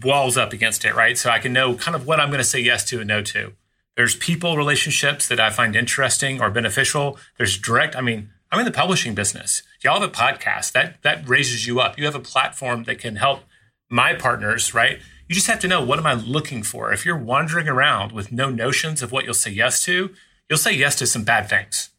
[0.03, 1.19] walls up against it, right?
[1.19, 3.23] So I can know kind of what I'm going to say yes to and no
[3.23, 3.55] to.
[3.99, 7.19] There's people relationships that I find interesting or beneficial.
[7.37, 9.65] There's direct, I mean, I'm in the publishing business.
[9.83, 11.99] Y'all have a podcast that that raises you up.
[11.99, 13.41] You have a platform that can help
[13.91, 15.01] my partners, right?
[15.27, 16.93] You just have to know what am I looking for.
[16.93, 20.11] If you're wandering around with no notions of what you'll say yes to,
[20.49, 21.91] you'll say yes to some bad things.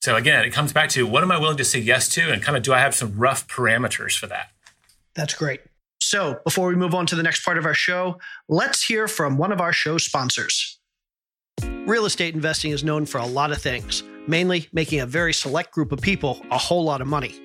[0.00, 2.40] So again, it comes back to what am I willing to say yes to and
[2.40, 4.52] kind of do I have some rough parameters for that?
[5.16, 5.62] That's great.
[6.00, 9.36] So, before we move on to the next part of our show, let's hear from
[9.36, 10.67] one of our show sponsors.
[11.88, 15.72] Real estate investing is known for a lot of things, mainly making a very select
[15.72, 17.40] group of people a whole lot of money.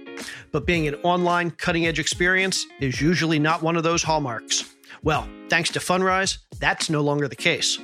[0.52, 4.76] But being an online, cutting edge experience is usually not one of those hallmarks.
[5.02, 7.80] Well, thanks to Fundrise, that's no longer the case.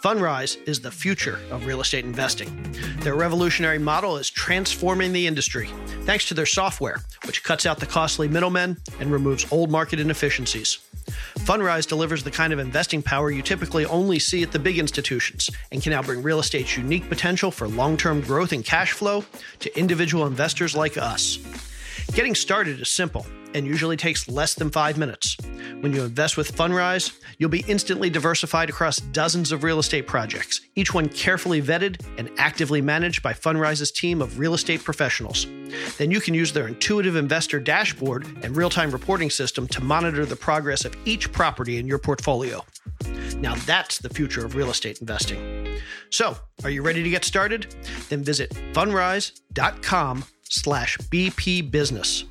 [0.00, 2.72] Fundrise is the future of real estate investing.
[3.00, 5.68] Their revolutionary model is transforming the industry
[6.02, 10.85] thanks to their software, which cuts out the costly middlemen and removes old market inefficiencies.
[11.38, 15.50] Fundrise delivers the kind of investing power you typically only see at the big institutions
[15.70, 19.24] and can now bring real estate's unique potential for long term growth and cash flow
[19.60, 21.38] to individual investors like us.
[22.12, 25.34] Getting started is simple and usually takes less than five minutes.
[25.80, 30.60] When you invest with Fundrise, you'll be instantly diversified across dozens of real estate projects,
[30.74, 35.46] each one carefully vetted and actively managed by Fundrise's team of real estate professionals.
[35.96, 40.26] Then you can use their intuitive investor dashboard and real time reporting system to monitor
[40.26, 42.62] the progress of each property in your portfolio.
[43.38, 45.78] Now that's the future of real estate investing.
[46.10, 47.74] So, are you ready to get started?
[48.10, 52.24] Then visit fundrise.com slash BP business.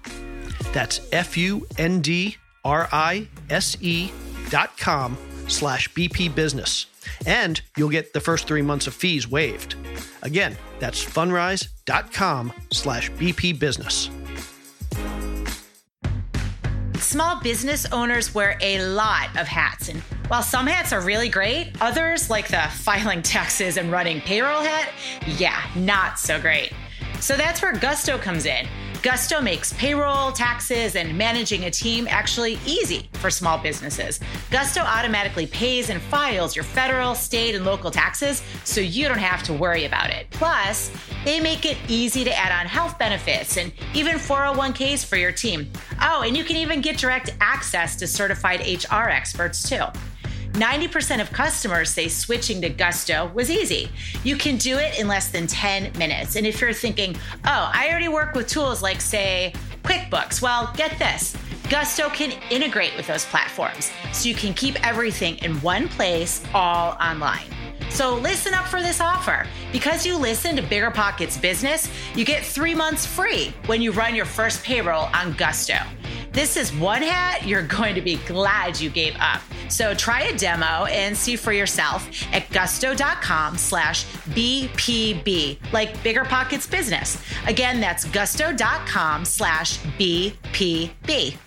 [0.74, 4.12] That's F U N D R I S E
[4.50, 6.88] dot com slash BP business.
[7.26, 9.76] And you'll get the first three months of fees waived.
[10.22, 14.10] Again, that's fundrise.com slash BP business.
[16.98, 19.90] Small business owners wear a lot of hats.
[19.90, 24.62] And while some hats are really great, others, like the filing taxes and running payroll
[24.62, 24.90] hat,
[25.38, 26.74] yeah, not so great.
[27.20, 28.68] So that's where Gusto comes in.
[29.06, 34.20] Gusto makes payroll, taxes, and managing a team actually easy for small businesses.
[34.50, 39.44] Gusto automatically pays and files your federal, state, and local taxes so you don't have
[39.44, 40.26] to worry about it.
[40.32, 40.90] Plus,
[41.24, 45.72] they make it easy to add on health benefits and even 401ks for your team.
[46.02, 49.84] Oh, and you can even get direct access to certified HR experts too.
[50.56, 53.90] 90% of customers say switching to Gusto was easy.
[54.24, 56.38] You can do it in less than 10 minutes.
[56.38, 57.16] And if you're thinking,
[57.46, 61.36] oh, I already work with tools like, say, QuickBooks, well, get this.
[61.70, 66.94] Gusto can integrate with those platforms so you can keep everything in one place, all
[67.02, 67.48] online.
[67.90, 69.46] So listen up for this offer.
[69.72, 74.16] Because you listen to Bigger Pockets Business, you get three months free when you run
[74.16, 75.78] your first payroll on Gusto.
[76.36, 79.42] This is one hat you're going to be glad you gave up.
[79.70, 86.68] So try a demo and see for yourself at gusto.com slash BPB, like Bigger Pockets
[86.68, 87.24] Business.
[87.48, 91.38] Again, that's gusto.com slash BPB.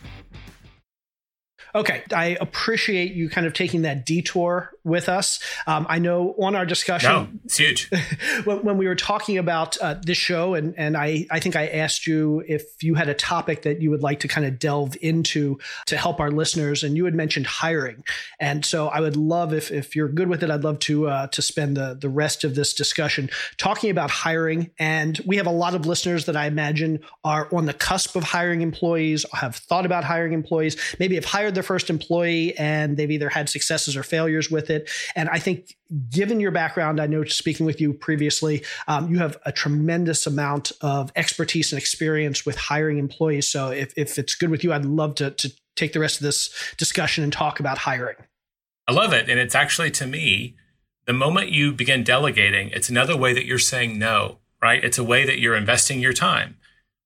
[1.74, 5.40] Okay, I appreciate you kind of taking that detour with us.
[5.66, 7.90] Um, I know on our discussion, no, it's huge.
[8.44, 11.66] when, when, we were talking about uh, this show, and and I I think I
[11.66, 14.96] asked you if you had a topic that you would like to kind of delve
[15.00, 18.04] into to help our listeners, and you had mentioned hiring,
[18.40, 21.26] and so I would love if if you're good with it, I'd love to uh,
[21.28, 24.70] to spend the the rest of this discussion talking about hiring.
[24.78, 28.24] And we have a lot of listeners that I imagine are on the cusp of
[28.24, 33.10] hiring employees, have thought about hiring employees, maybe have hired their first employee and they've
[33.10, 34.90] either had successes or failures with it.
[35.14, 35.76] And I think,
[36.10, 40.72] given your background, I know speaking with you previously, um, you have a tremendous amount
[40.80, 43.48] of expertise and experience with hiring employees.
[43.48, 46.24] So if, if it's good with you, I'd love to, to take the rest of
[46.24, 48.16] this discussion and talk about hiring.
[48.86, 49.28] I love it.
[49.28, 50.56] And it's actually, to me,
[51.06, 54.82] the moment you begin delegating, it's another way that you're saying no, right?
[54.82, 56.56] It's a way that you're investing your time.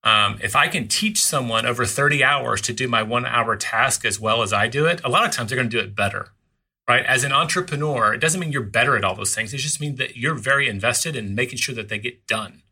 [0.05, 4.05] Um, if I can teach someone over 30 hours to do my one hour task
[4.05, 5.95] as well as I do it, a lot of times they're going to do it
[5.95, 6.31] better.
[6.89, 7.07] Right.
[7.07, 9.55] As an entrepreneur, it doesn't mean you're better at all those things.
[9.55, 12.63] It just means that you're very invested in making sure that they get done.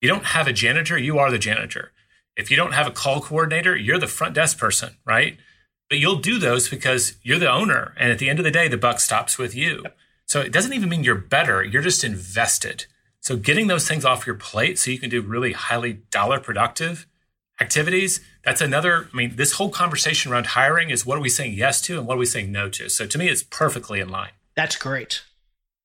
[0.00, 1.92] You don't have a janitor, you are the janitor.
[2.36, 5.38] If you don't have a call coordinator, you're the front desk person, right?
[5.88, 7.94] But you'll do those because you're the owner.
[7.98, 9.84] And at the end of the day, the buck stops with you.
[10.26, 11.62] So it doesn't even mean you're better.
[11.62, 12.86] You're just invested.
[13.20, 17.06] So getting those things off your plate so you can do really highly dollar productive
[17.60, 21.54] activities, that's another, I mean, this whole conversation around hiring is what are we saying
[21.54, 22.88] yes to and what are we saying no to?
[22.88, 24.30] So to me, it's perfectly in line.
[24.56, 25.22] That's great.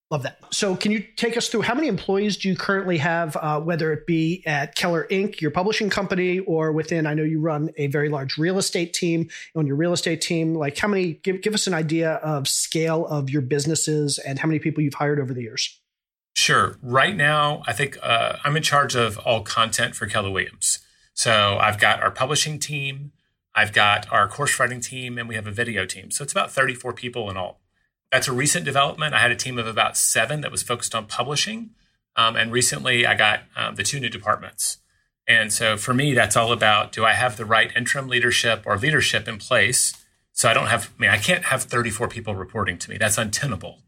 [0.09, 0.37] Love that.
[0.51, 3.91] So, can you take us through how many employees do you currently have, uh, whether
[3.91, 7.05] it be at KellerINK., your publishing company, or within?
[7.05, 10.55] I know you run a very large real estate team on your real estate team.
[10.55, 11.15] Like, how many?
[11.23, 14.93] Give give us an idea of scale of your businesses and how many people you've
[14.93, 15.77] hired over the years.
[16.37, 16.77] Sure.
[16.81, 20.79] Right now, I think uh, I'm in charge of all content for Keller Williams.
[21.17, 23.11] So I've got our publishing team,
[23.55, 26.11] I've got our course writing team, and we have a video team.
[26.11, 27.59] So it's about 34 people in all.
[28.11, 29.15] That's a recent development.
[29.15, 31.71] I had a team of about seven that was focused on publishing.
[32.15, 34.77] Um, and recently I got um, the two new departments.
[35.27, 38.77] And so for me, that's all about do I have the right interim leadership or
[38.77, 39.93] leadership in place?
[40.33, 42.97] So I don't have, I mean, I can't have 34 people reporting to me.
[42.99, 43.79] That's untenable.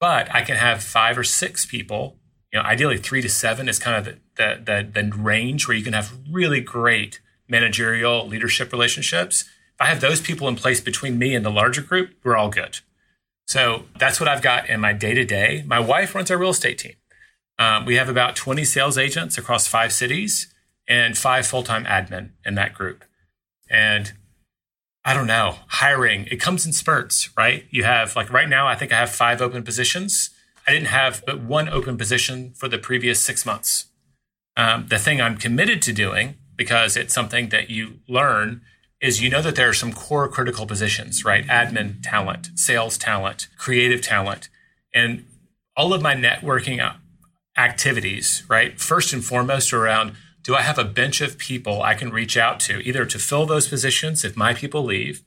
[0.00, 2.16] But I can have five or six people.
[2.52, 5.76] You know, ideally three to seven is kind of the, the, the, the range where
[5.76, 9.42] you can have really great managerial leadership relationships.
[9.42, 12.48] If I have those people in place between me and the larger group, we're all
[12.48, 12.80] good.
[13.46, 15.64] So that's what I've got in my day to day.
[15.66, 16.94] My wife runs our real estate team.
[17.58, 20.52] Um, we have about 20 sales agents across five cities
[20.88, 23.04] and five full time admin in that group.
[23.70, 24.12] And
[25.04, 27.64] I don't know, hiring, it comes in spurts, right?
[27.70, 30.30] You have, like right now, I think I have five open positions.
[30.66, 33.86] I didn't have but one open position for the previous six months.
[34.56, 38.62] Um, the thing I'm committed to doing, because it's something that you learn,
[39.00, 41.46] is you know that there are some core critical positions, right?
[41.46, 44.48] Admin talent, sales talent, creative talent.
[44.94, 45.26] And
[45.76, 46.80] all of my networking
[47.56, 48.80] activities, right?
[48.80, 52.60] First and foremost around do I have a bench of people I can reach out
[52.60, 55.24] to, either to fill those positions if my people leave,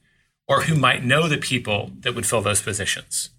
[0.48, 3.30] or who might know the people that would fill those positions?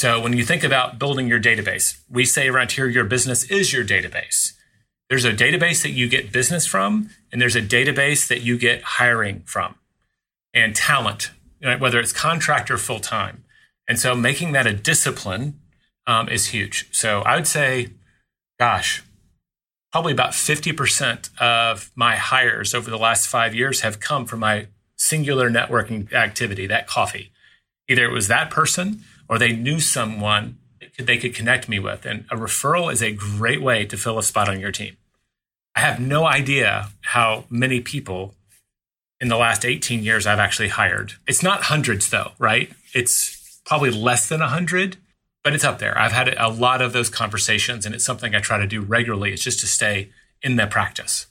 [0.00, 3.70] So when you think about building your database, we say around here, your business is
[3.70, 4.54] your database.
[5.10, 8.82] There's a database that you get business from, and there's a database that you get
[8.82, 9.74] hiring from
[10.54, 13.44] and talent, whether it's contract or full time.
[13.86, 15.60] And so making that a discipline
[16.06, 16.88] um, is huge.
[16.92, 17.90] So I would say,
[18.58, 19.02] gosh,
[19.92, 24.68] probably about 50% of my hires over the last five years have come from my
[24.96, 27.32] singular networking activity, that coffee.
[27.86, 30.58] Either it was that person or they knew someone
[30.98, 32.04] they could connect me with.
[32.04, 34.98] And a referral is a great way to fill a spot on your team.
[35.74, 38.34] I have no idea how many people
[39.20, 41.14] in the last 18 years I've actually hired.
[41.26, 42.70] It's not hundreds though, right?
[42.92, 44.98] It's probably less than 100
[45.42, 45.96] but it's up there.
[45.98, 49.32] I've had a lot of those conversations, and it's something I try to do regularly.
[49.32, 50.10] It's just to stay
[50.42, 51.26] in the practice.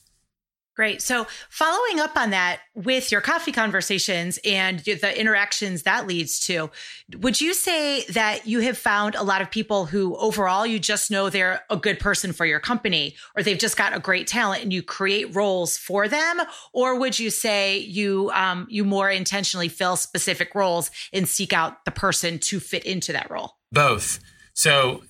[0.80, 1.02] Great.
[1.02, 6.72] So, following up on that with your coffee conversations and the interactions that leads to,
[7.18, 11.12] would you say that you have found a lot of people who overall you just
[11.12, 14.64] know they're a good person for your company or they've just got a great talent
[14.64, 16.40] and you create roles for them?
[16.72, 21.84] Or would you say you, um, you more intentionally fill specific roles and seek out
[21.84, 23.58] the person to fit into that role?
[23.74, 24.22] Both.
[24.54, 25.04] So,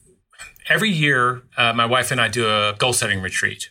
[0.67, 3.69] every year, uh, my wife and I do a goal setting retreat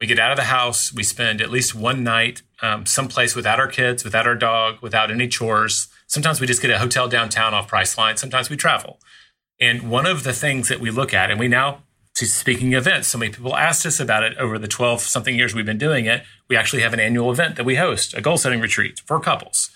[0.00, 3.60] we get out of the house, we spend at least one night um, someplace without
[3.60, 5.88] our kids, without our dog, without any chores.
[6.06, 8.18] Sometimes we just get a hotel downtown off Priceline.
[8.18, 8.98] Sometimes we travel.
[9.60, 11.82] And one of the things that we look at, and we now,
[12.14, 15.66] speaking events, so many people asked us about it over the 12 something years we've
[15.66, 16.24] been doing it.
[16.48, 19.70] We actually have an annual event that we host, a goal setting retreat for couples.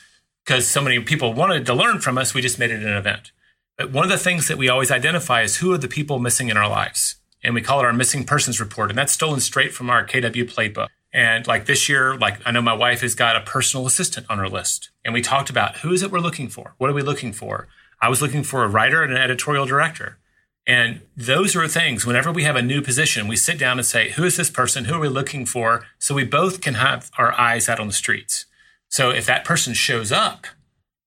[0.45, 3.33] Because so many people wanted to learn from us, we just made it an event.
[3.77, 6.49] But one of the things that we always identify is who are the people missing
[6.49, 8.91] in our lives and we call it our missing persons report.
[8.91, 10.89] And that's stolen straight from our KW playbook.
[11.13, 14.39] And like this year, like I know my wife has got a personal assistant on
[14.39, 14.91] her list.
[15.05, 16.75] And we talked about who is it we're looking for?
[16.79, 17.69] What are we looking for?
[18.01, 20.19] I was looking for a writer and an editorial director.
[20.67, 24.11] And those are things, whenever we have a new position, we sit down and say,
[24.11, 24.85] who is this person?
[24.85, 25.87] Who are we looking for?
[25.99, 28.45] So we both can have our eyes out on the streets.
[28.91, 30.47] So if that person shows up,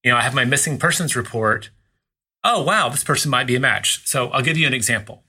[0.04, 1.70] you know, I have my missing persons report.
[2.44, 4.02] Oh, wow, this person might be a match.
[4.08, 5.24] So I'll give you an example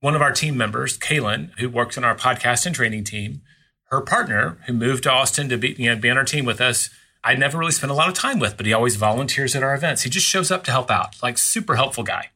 [0.00, 3.42] one of our team members, Kaylin, who works on our podcast and training team,
[3.90, 6.60] her partner, who moved to Austin to be, you know, be on our team with
[6.60, 6.90] us,
[7.24, 9.74] I never really spent a lot of time with, but he always volunteers at our
[9.74, 10.02] events.
[10.02, 12.30] He just shows up to help out, like super helpful guy.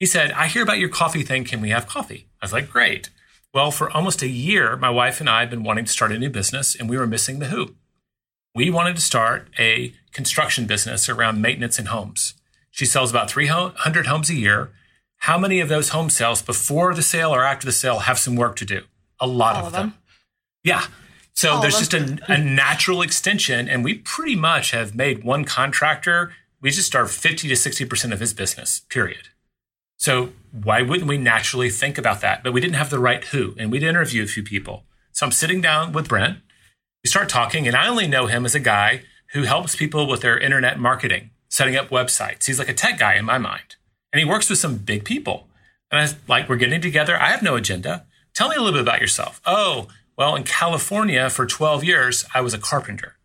[0.00, 1.44] He said, I hear about your coffee thing.
[1.44, 2.26] Can we have coffee?
[2.42, 3.10] I was like, great.
[3.54, 6.18] Well, for almost a year, my wife and I have been wanting to start a
[6.18, 7.76] new business and we were missing the who.
[8.54, 12.34] We wanted to start a construction business around maintenance in homes.
[12.70, 14.72] She sells about 300 homes a year
[15.18, 18.36] how many of those home sales before the sale or after the sale have some
[18.36, 18.82] work to do?
[19.20, 19.90] A lot of, of, them.
[19.90, 19.98] them.
[20.62, 20.86] Yeah.
[21.32, 25.24] So oh, All there's just a, a, natural extension, and we pretty much have made
[25.24, 29.28] one contractor, we just are 50 to 60% of his business, period.
[29.98, 32.42] So why wouldn't we naturally think about that?
[32.42, 34.84] But we didn't have the right who, and we'd interview a few people.
[35.12, 36.38] So I'm sitting down with Brent.
[37.02, 39.02] We start talking, and I only know him as a guy
[39.32, 42.46] who helps people with their internet marketing, setting up websites.
[42.46, 43.76] He's like a tech guy in my mind
[44.16, 45.46] and he works with some big people.
[45.90, 47.20] And I was like, we're getting together.
[47.20, 48.06] I have no agenda.
[48.34, 49.42] Tell me a little bit about yourself.
[49.44, 53.16] Oh, well, in California for 12 years, I was a carpenter.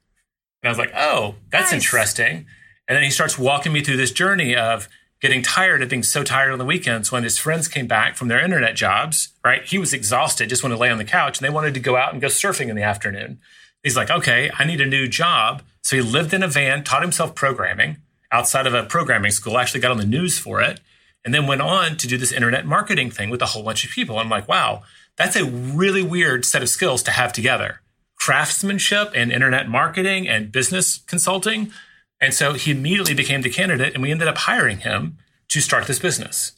[0.62, 1.82] And I was like, oh, that's nice.
[1.82, 2.46] interesting.
[2.90, 4.90] And then he starts walking me through this journey of
[5.22, 8.28] getting tired of being so tired on the weekends when his friends came back from
[8.28, 9.64] their internet jobs, right?
[9.64, 11.96] He was exhausted, just wanted to lay on the couch, and they wanted to go
[11.96, 13.40] out and go surfing in the afternoon.
[13.82, 15.64] He's like, okay, I need a new job.
[15.84, 17.96] So he lived in a van, taught himself programming,
[18.32, 20.80] outside of a programming school, actually got on the news for it,
[21.24, 23.92] and then went on to do this internet marketing thing with a whole bunch of
[23.92, 24.18] people.
[24.18, 24.84] I'm like, wow,
[25.18, 27.82] that's a really weird set of skills to have together
[28.22, 31.72] craftsmanship and internet marketing and business consulting.
[32.20, 35.18] And so he immediately became the candidate, and we ended up hiring him
[35.50, 36.52] to start this business.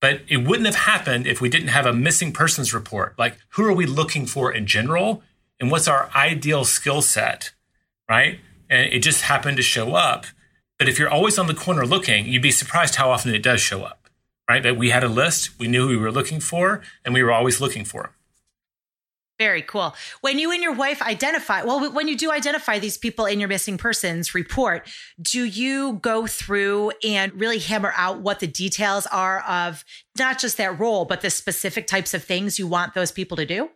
[0.00, 3.18] But it wouldn't have happened if we didn't have a missing persons report.
[3.18, 5.24] Like, who are we looking for in general?
[5.58, 7.50] And what's our ideal skill set?
[8.08, 8.38] Right.
[8.70, 10.26] And it just happened to show up
[10.80, 13.60] but if you're always on the corner looking, you'd be surprised how often it does
[13.60, 14.08] show up,
[14.48, 14.62] right?
[14.62, 17.30] That we had a list, we knew who we were looking for, and we were
[17.30, 18.12] always looking for them.
[19.38, 19.94] Very cool.
[20.22, 23.48] When you and your wife identify, well, when you do identify these people in your
[23.50, 24.88] missing persons report,
[25.20, 29.84] do you go through and really hammer out what the details are of
[30.18, 33.44] not just that role, but the specific types of things you want those people to
[33.44, 33.68] do?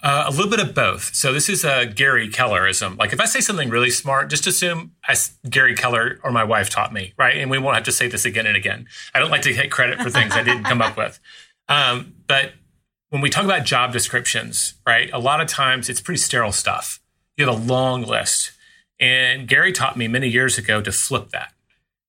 [0.00, 1.12] Uh, a little bit of both.
[1.14, 2.96] So this is a Gary Kellerism.
[2.98, 6.70] Like if I say something really smart, just assume as Gary Keller or my wife
[6.70, 7.36] taught me, right?
[7.36, 8.86] And we won't have to say this again and again.
[9.12, 11.20] I don't like to take credit for things I didn't come up with.
[11.70, 12.52] Um, but
[13.10, 15.10] when we talk about job descriptions, right?
[15.12, 16.98] A lot of times it's pretty sterile stuff.
[17.36, 18.52] You have a long list.
[18.98, 21.52] And Gary taught me many years ago to flip that.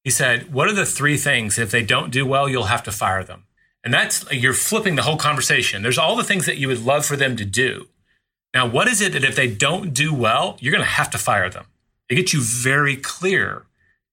[0.03, 2.91] He said, What are the three things if they don't do well, you'll have to
[2.91, 3.47] fire them?
[3.83, 5.81] And that's, you're flipping the whole conversation.
[5.81, 7.87] There's all the things that you would love for them to do.
[8.53, 11.17] Now, what is it that if they don't do well, you're going to have to
[11.17, 11.65] fire them?
[12.09, 13.65] It gets you very clear.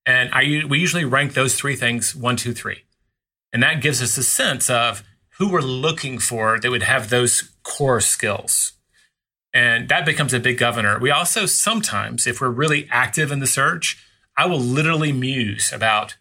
[0.04, 2.84] And I, we usually rank those three things one, two, three.
[3.52, 5.02] And that gives us a sense of
[5.38, 8.72] who we're looking for that would have those core skills.
[9.52, 10.98] And that becomes a big governor.
[10.98, 14.02] We also sometimes, if we're really active in the search,
[14.36, 16.16] I will literally muse about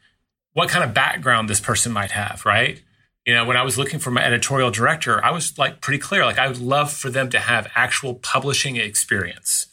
[0.53, 2.81] what kind of background this person might have, right?
[3.25, 6.25] You know, when I was looking for my editorial director, I was like pretty clear.
[6.25, 9.67] Like, I would love for them to have actual publishing experience,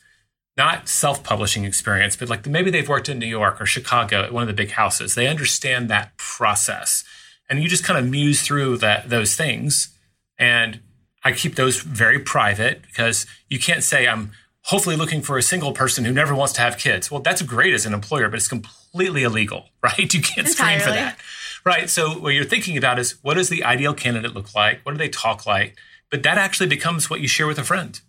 [0.56, 4.32] not self publishing experience, but like maybe they've worked in New York or Chicago at
[4.32, 5.14] one of the big houses.
[5.14, 7.04] They understand that process.
[7.50, 9.94] And you just kind of muse through that, those things.
[10.38, 10.80] And
[11.24, 14.32] I keep those very private because you can't say I'm
[14.62, 17.10] hopefully looking for a single person who never wants to have kids.
[17.10, 20.12] Well, that's great as an employer, but it's completely illegal, right?
[20.12, 21.18] You can't screen for that.
[21.64, 21.88] Right.
[21.88, 24.80] So what you're thinking about is what does the ideal candidate look like?
[24.82, 25.76] What do they talk like?
[26.10, 28.00] But that actually becomes what you share with a friend.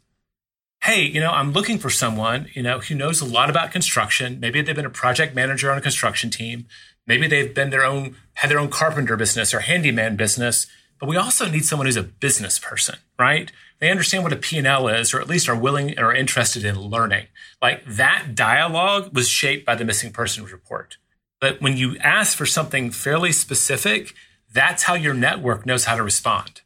[0.84, 4.40] Hey, you know, I'm looking for someone, you know, who knows a lot about construction.
[4.40, 6.66] Maybe they've been a project manager on a construction team.
[7.08, 10.68] Maybe they've been their own, had their own carpenter business or handyman business
[11.04, 13.52] but we also need someone who's a business person, right?
[13.80, 17.28] They understand what a P&L is, or at least are willing or interested in learning.
[17.62, 20.96] Like that dialogue was shaped by the missing persons report.
[21.44, 24.14] But when you ask for something fairly specific,
[24.54, 26.62] that's how your network knows how to respond.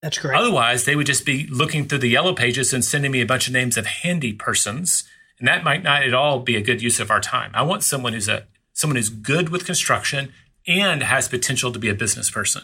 [0.00, 0.34] That's great.
[0.34, 3.48] Otherwise, they would just be looking through the yellow pages and sending me a bunch
[3.48, 5.04] of names of handy persons,
[5.38, 7.50] and that might not at all be a good use of our time.
[7.52, 10.32] I want someone who's a someone who's good with construction
[10.66, 12.62] and has potential to be a business person.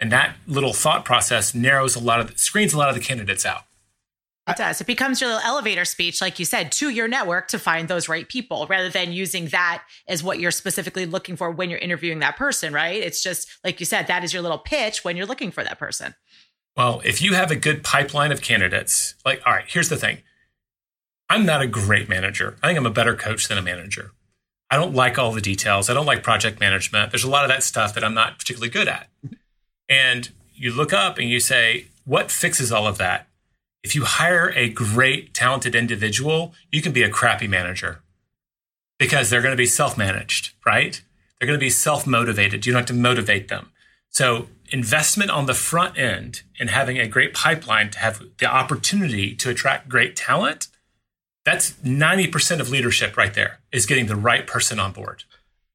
[0.00, 3.46] And that little thought process narrows a lot of, screens a lot of the candidates
[3.46, 3.62] out.
[4.48, 4.80] It does.
[4.80, 8.08] It becomes your little elevator speech, like you said, to your network to find those
[8.08, 12.20] right people rather than using that as what you're specifically looking for when you're interviewing
[12.20, 12.96] that person, right?
[12.96, 15.78] It's just, like you said, that is your little pitch when you're looking for that
[15.78, 16.14] person.
[16.76, 20.18] Well, if you have a good pipeline of candidates, like, all right, here's the thing
[21.28, 22.56] I'm not a great manager.
[22.62, 24.12] I think I'm a better coach than a manager.
[24.70, 25.90] I don't like all the details.
[25.90, 27.10] I don't like project management.
[27.10, 29.08] There's a lot of that stuff that I'm not particularly good at.
[29.88, 33.27] And you look up and you say, what fixes all of that?
[33.82, 38.00] If you hire a great, talented individual, you can be a crappy manager
[38.98, 41.00] because they're going to be self managed, right?
[41.38, 42.66] They're going to be self motivated.
[42.66, 43.70] You don't have to motivate them.
[44.10, 49.34] So, investment on the front end and having a great pipeline to have the opportunity
[49.36, 50.68] to attract great talent,
[51.44, 55.24] that's 90% of leadership right there is getting the right person on board.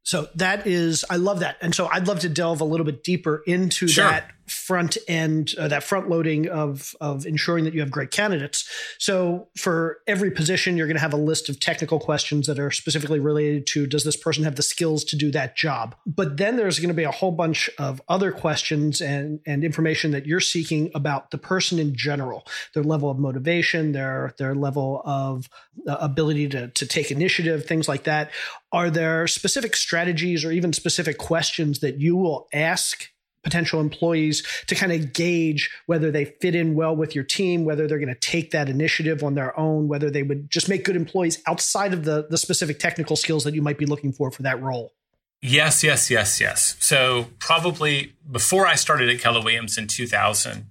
[0.03, 1.57] So that is, I love that.
[1.61, 4.03] And so I'd love to delve a little bit deeper into sure.
[4.03, 8.69] that front end, uh, that front loading of of ensuring that you have great candidates.
[8.99, 12.71] So for every position, you're going to have a list of technical questions that are
[12.71, 15.95] specifically related to does this person have the skills to do that job.
[16.05, 20.11] But then there's going to be a whole bunch of other questions and and information
[20.11, 25.01] that you're seeking about the person in general, their level of motivation, their their level
[25.05, 25.49] of
[25.87, 28.31] uh, ability to to take initiative, things like that.
[28.71, 33.12] Are there specific strategies or even specific questions that you will ask
[33.43, 37.87] potential employees to kind of gauge whether they fit in well with your team, whether
[37.87, 40.95] they're going to take that initiative on their own, whether they would just make good
[40.95, 44.41] employees outside of the, the specific technical skills that you might be looking for for
[44.41, 44.93] that role.
[45.41, 46.77] Yes, yes, yes, yes.
[46.79, 50.67] So probably before I started at Keller Williams in 2000,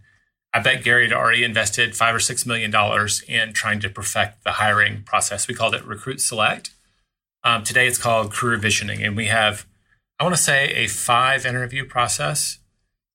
[0.54, 4.44] I bet Gary had already invested five or six million dollars in trying to perfect
[4.44, 5.46] the hiring process.
[5.46, 6.70] We called it Recruit Select.
[7.44, 9.66] Um, today it's called Career Visioning, and we have,
[10.18, 12.58] I want to say, a five interview process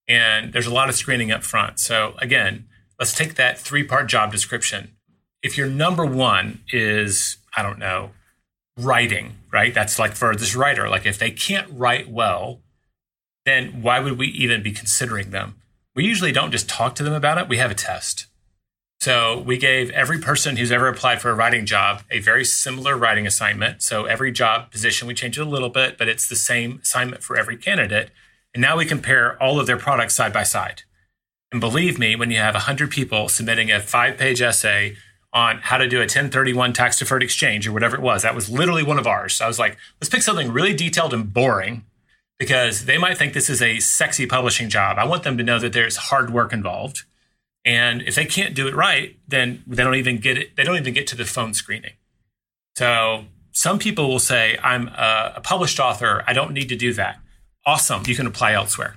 [0.08, 1.80] and there's a lot of screening up front.
[1.80, 2.68] So again,
[3.00, 4.96] let's take that three part job description.
[5.44, 8.12] If your number one is, I don't know,
[8.78, 9.74] writing, right?
[9.74, 12.62] That's like for this writer, like if they can't write well,
[13.46, 15.56] then why would we even be considering them?
[15.96, 18.28] We usually don't just talk to them about it, we have a test.
[19.00, 22.98] So we gave every person who's ever applied for a writing job a very similar
[22.98, 23.84] writing assignment.
[23.84, 27.24] So every job position, we change it a little bit, but it's the same assignment
[27.24, 28.10] for every candidate.
[28.58, 30.82] And now we compare all of their products side by side.
[31.52, 34.96] And believe me, when you have 100 people submitting a five page essay
[35.32, 38.50] on how to do a 1031 tax deferred exchange or whatever it was, that was
[38.50, 39.36] literally one of ours.
[39.36, 41.86] So I was like, let's pick something really detailed and boring
[42.40, 44.98] because they might think this is a sexy publishing job.
[44.98, 47.04] I want them to know that there's hard work involved.
[47.64, 50.56] And if they can't do it right, then they don't even get it.
[50.56, 51.94] They don't even get to the phone screening.
[52.76, 56.24] So some people will say, I'm a, a published author.
[56.26, 57.20] I don't need to do that
[57.68, 58.02] awesome.
[58.08, 58.96] You can apply elsewhere.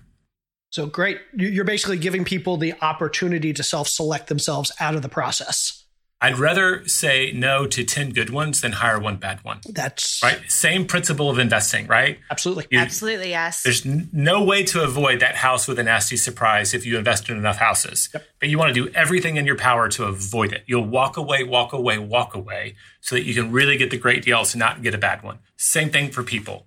[0.70, 1.20] So great.
[1.36, 5.76] You're basically giving people the opportunity to self select themselves out of the process.
[6.22, 9.60] I'd rather say no to 10 good ones than hire one bad one.
[9.66, 10.38] That's right.
[10.48, 12.18] Same principle of investing, right?
[12.30, 12.66] Absolutely.
[12.70, 13.62] You- Absolutely, yes.
[13.62, 17.30] There's n- no way to avoid that house with a nasty surprise if you invest
[17.30, 18.10] in enough houses.
[18.38, 20.62] But you want to do everything in your power to avoid it.
[20.66, 24.22] You'll walk away, walk away, walk away so that you can really get the great
[24.22, 25.38] deals and not get a bad one.
[25.56, 26.66] Same thing for people.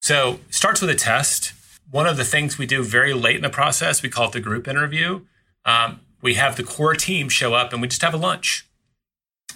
[0.00, 1.52] So it starts with a test.
[1.90, 4.40] One of the things we do very late in the process, we call it the
[4.40, 5.22] group interview.
[5.64, 8.66] Um, we have the core team show up and we just have a lunch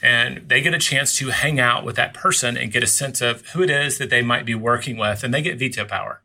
[0.02, 3.20] and they get a chance to hang out with that person and get a sense
[3.20, 6.22] of who it is that they might be working with, and they get veto power.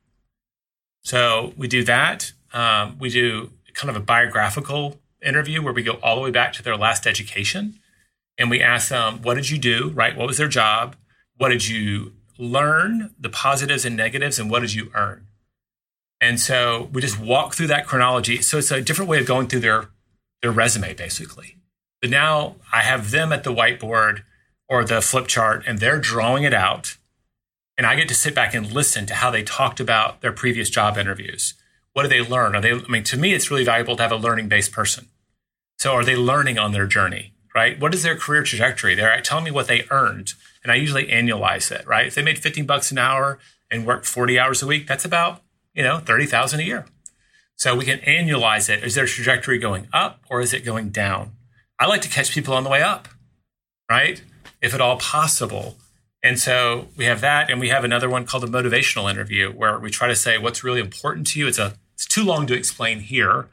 [1.03, 2.31] So we do that.
[2.53, 6.53] Um, we do kind of a biographical interview where we go all the way back
[6.53, 7.79] to their last education,
[8.37, 9.89] and we ask them, "What did you do?
[9.89, 10.15] Right?
[10.15, 10.95] What was their job?
[11.37, 13.13] What did you learn?
[13.19, 15.27] The positives and negatives, and what did you earn?"
[16.21, 18.41] And so we just walk through that chronology.
[18.41, 19.89] So it's a different way of going through their
[20.41, 21.57] their resume, basically.
[22.01, 24.23] But now I have them at the whiteboard
[24.69, 26.97] or the flip chart and they're drawing it out.
[27.77, 30.69] And I get to sit back and listen to how they talked about their previous
[30.69, 31.55] job interviews.
[31.93, 32.55] What do they learn?
[32.55, 35.07] Are they, I mean, to me, it's really valuable to have a learning based person.
[35.77, 37.79] So are they learning on their journey, right?
[37.79, 38.95] What is their career trajectory?
[38.95, 40.33] They're telling me what they earned.
[40.65, 42.07] And I usually annualize it, right?
[42.07, 43.37] If they made 15 bucks an hour
[43.69, 45.43] and worked 40 hours a week, that's about,
[45.75, 46.87] you know, 30,000 a year.
[47.55, 48.83] So we can annualize it.
[48.83, 51.33] Is their trajectory going up or is it going down?
[51.79, 53.07] I like to catch people on the way up,
[53.87, 54.23] right?
[54.59, 55.77] If at all possible.
[56.23, 59.77] And so we have that, and we have another one called a motivational interview where
[59.77, 61.47] we try to say what's really important to you.
[61.47, 63.49] It's a it's too long to explain here,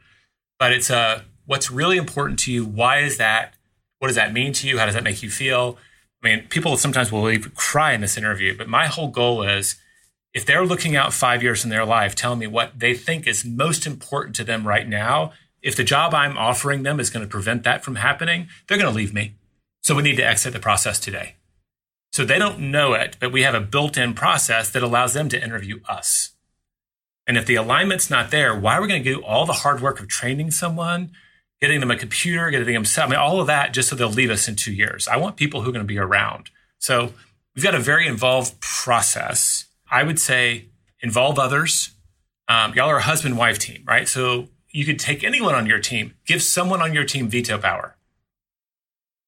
[0.57, 2.65] but it's a what's really important to you.
[2.65, 3.53] Why is that?
[3.99, 4.79] What does that mean to you?
[4.79, 5.77] How does that make you feel?
[6.23, 9.75] I mean, people sometimes will even cry in this interview, but my whole goal is
[10.33, 13.43] if they're looking out five years in their life, telling me what they think is
[13.43, 17.29] most important to them right now, if the job I'm offering them is going to
[17.29, 19.35] prevent that from happening, they're going to leave me.
[19.81, 21.35] So we need to exit the process today.
[22.11, 25.29] So they don't know it, but we have a built in process that allows them
[25.29, 26.31] to interview us.
[27.25, 29.81] And if the alignment's not there, why are we going to do all the hard
[29.81, 31.11] work of training someone,
[31.63, 34.09] getting them a computer, getting them set, I mean, all of that just so they'll
[34.09, 35.07] leave us in two years?
[35.07, 36.49] I want people who are going to be around.
[36.77, 37.13] So
[37.55, 39.67] we've got a very involved process.
[39.89, 40.65] I would say
[40.99, 41.91] involve others.
[42.49, 44.09] Um, y'all are a husband wife team, right?
[44.09, 47.95] So you could take anyone on your team, give someone on your team veto power,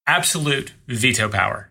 [0.06, 1.70] absolute veto power.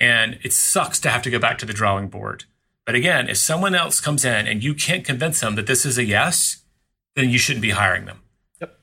[0.00, 2.46] And it sucks to have to go back to the drawing board.
[2.84, 5.98] But again, if someone else comes in and you can't convince them that this is
[5.98, 6.64] a yes,
[7.14, 8.22] then you shouldn't be hiring them.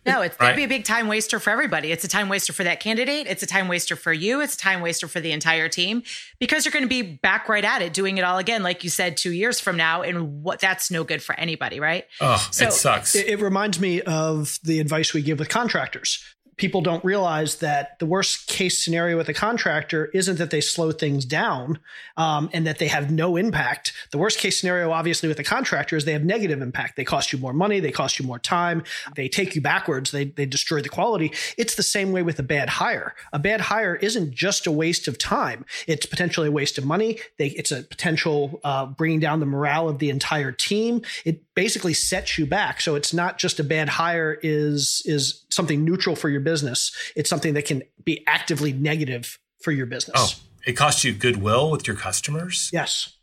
[0.06, 0.48] No, it's Right.
[0.48, 1.92] that'd be a big time waster for everybody.
[1.92, 3.28] It's a time waster for that candidate.
[3.28, 4.40] It's a time waster for you.
[4.42, 6.04] It's a time waster for the entire team
[6.40, 8.90] because you're going to be back right at it, doing it all again, like you
[8.90, 12.06] said, two years from now, and what that's no good for anybody, right?
[12.22, 13.16] Oh, So- it sucks.
[13.16, 16.24] It, it reminds me of the advice we give with contractors.
[16.58, 20.92] People don't realize that the worst case scenario with a contractor isn't that they slow
[20.92, 21.80] things down
[22.18, 23.94] um, and that they have no impact.
[24.12, 26.96] The worst case scenario, obviously, with a contractor is they have negative impact.
[26.96, 28.84] They cost you more money, they cost you more time,
[29.16, 31.34] they take you backwards, they, they destroy the quality.
[31.58, 33.16] It's the same way with a bad hire.
[33.34, 37.20] A bad hire isn't just a waste of time, it's potentially a waste of money.
[37.38, 41.02] They, it's a potential uh, bringing down the morale of the entire team.
[41.24, 42.82] It basically sets you back.
[42.82, 46.92] So it's not just a bad hire is is something neutral for your business.
[47.16, 50.16] It's something that can be actively negative for your business.
[50.16, 50.30] oh,
[50.68, 52.70] it costs you goodwill with your customers.
[52.72, 53.14] Yes.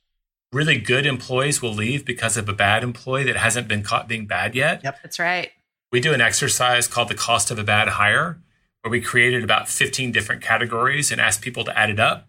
[0.53, 4.27] Really good employees will leave because of a bad employee that hasn't been caught being
[4.27, 4.83] bad yet.
[4.83, 4.99] Yep.
[5.03, 5.51] That's right.
[5.93, 8.39] we do an exercise called the cost of a bad hire
[8.83, 12.29] where we created about 15 different categories and asked people to add it up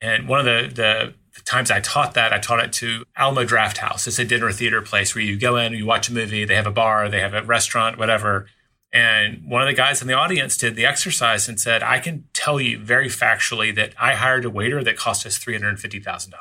[0.00, 3.44] and one of the, the, the times i taught that i taught it to Alamo
[3.44, 6.54] Drafthouse it's a dinner theater place where you go in you watch a movie they
[6.54, 8.46] have a bar they have a restaurant whatever
[8.92, 12.24] and one of the guys in the audience did the exercise and said i can
[12.34, 16.32] tell you very factually that i hired a waiter that cost us $350000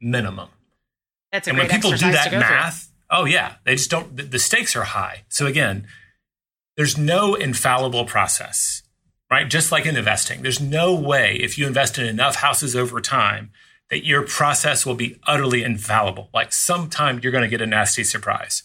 [0.00, 0.48] minimum
[1.32, 2.38] That's a and great when people do that through.
[2.40, 4.16] math, oh yeah, they just don't.
[4.16, 5.24] The, the stakes are high.
[5.28, 5.86] So again,
[6.76, 8.82] there's no infallible process,
[9.30, 9.48] right?
[9.48, 13.50] Just like in investing, there's no way if you invest in enough houses over time
[13.90, 16.28] that your process will be utterly infallible.
[16.34, 18.62] Like sometime you're going to get a nasty surprise,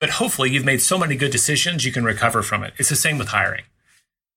[0.00, 2.74] but hopefully you've made so many good decisions you can recover from it.
[2.76, 3.64] It's the same with hiring.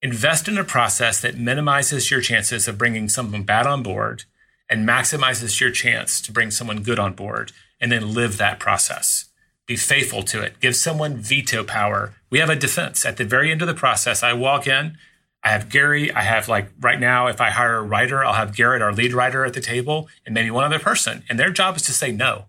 [0.01, 4.23] Invest in a process that minimizes your chances of bringing someone bad on board
[4.69, 9.25] and maximizes your chance to bring someone good on board and then live that process.
[9.67, 10.59] Be faithful to it.
[10.59, 12.13] Give someone veto power.
[12.29, 14.23] We have a defense at the very end of the process.
[14.23, 14.97] I walk in,
[15.43, 18.55] I have Gary, I have like right now, if I hire a writer, I'll have
[18.55, 21.23] Garrett, our lead writer at the table, and maybe one other person.
[21.29, 22.45] And their job is to say no.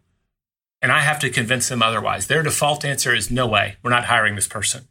[0.83, 2.27] And I have to convince them otherwise.
[2.27, 4.89] Their default answer is no way, we're not hiring this person.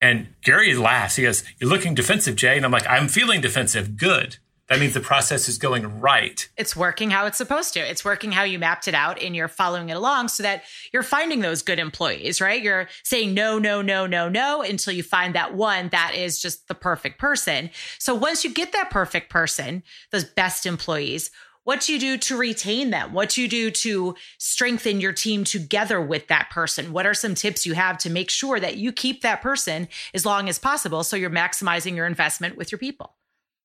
[0.00, 1.16] And Gary laughs.
[1.16, 2.56] He goes, You're looking defensive, Jay.
[2.56, 3.96] And I'm like, I'm feeling defensive.
[3.96, 4.38] Good.
[4.70, 6.48] That means the process is going right.
[6.56, 7.80] It's working how it's supposed to.
[7.80, 10.62] It's working how you mapped it out and you're following it along so that
[10.92, 12.62] you're finding those good employees, right?
[12.62, 16.68] You're saying no, no, no, no, no until you find that one that is just
[16.68, 17.70] the perfect person.
[17.98, 21.32] So once you get that perfect person, those best employees,
[21.64, 23.12] what do you do to retain them?
[23.12, 26.92] What do you do to strengthen your team together with that person?
[26.92, 30.24] What are some tips you have to make sure that you keep that person as
[30.24, 33.16] long as possible so you're maximizing your investment with your people?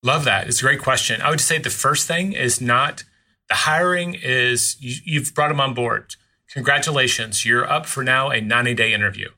[0.05, 0.47] Love that.
[0.47, 1.19] It's a great question.
[1.21, 3.03] I would say the first thing is not
[3.49, 6.15] the hiring is you, you've brought them on board.
[6.51, 7.43] Congratulations.
[7.43, 9.29] You're up for now a 90 day interview.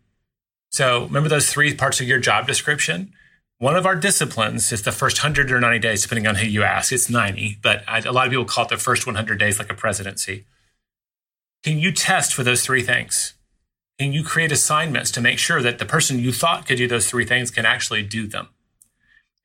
[0.69, 3.13] So remember those three parts of your job description?
[3.59, 6.63] One of our disciplines is the first 100 or 90 days, depending on who you
[6.63, 6.91] ask.
[6.91, 9.71] It's 90, but I, a lot of people call it the first 100 days like
[9.71, 10.45] a presidency.
[11.63, 13.35] Can you test for those three things?
[13.97, 17.09] Can you create assignments to make sure that the person you thought could do those
[17.09, 18.49] three things can actually do them?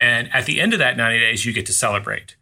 [0.02, 2.34] And at the end of that 90 days, you get to celebrate.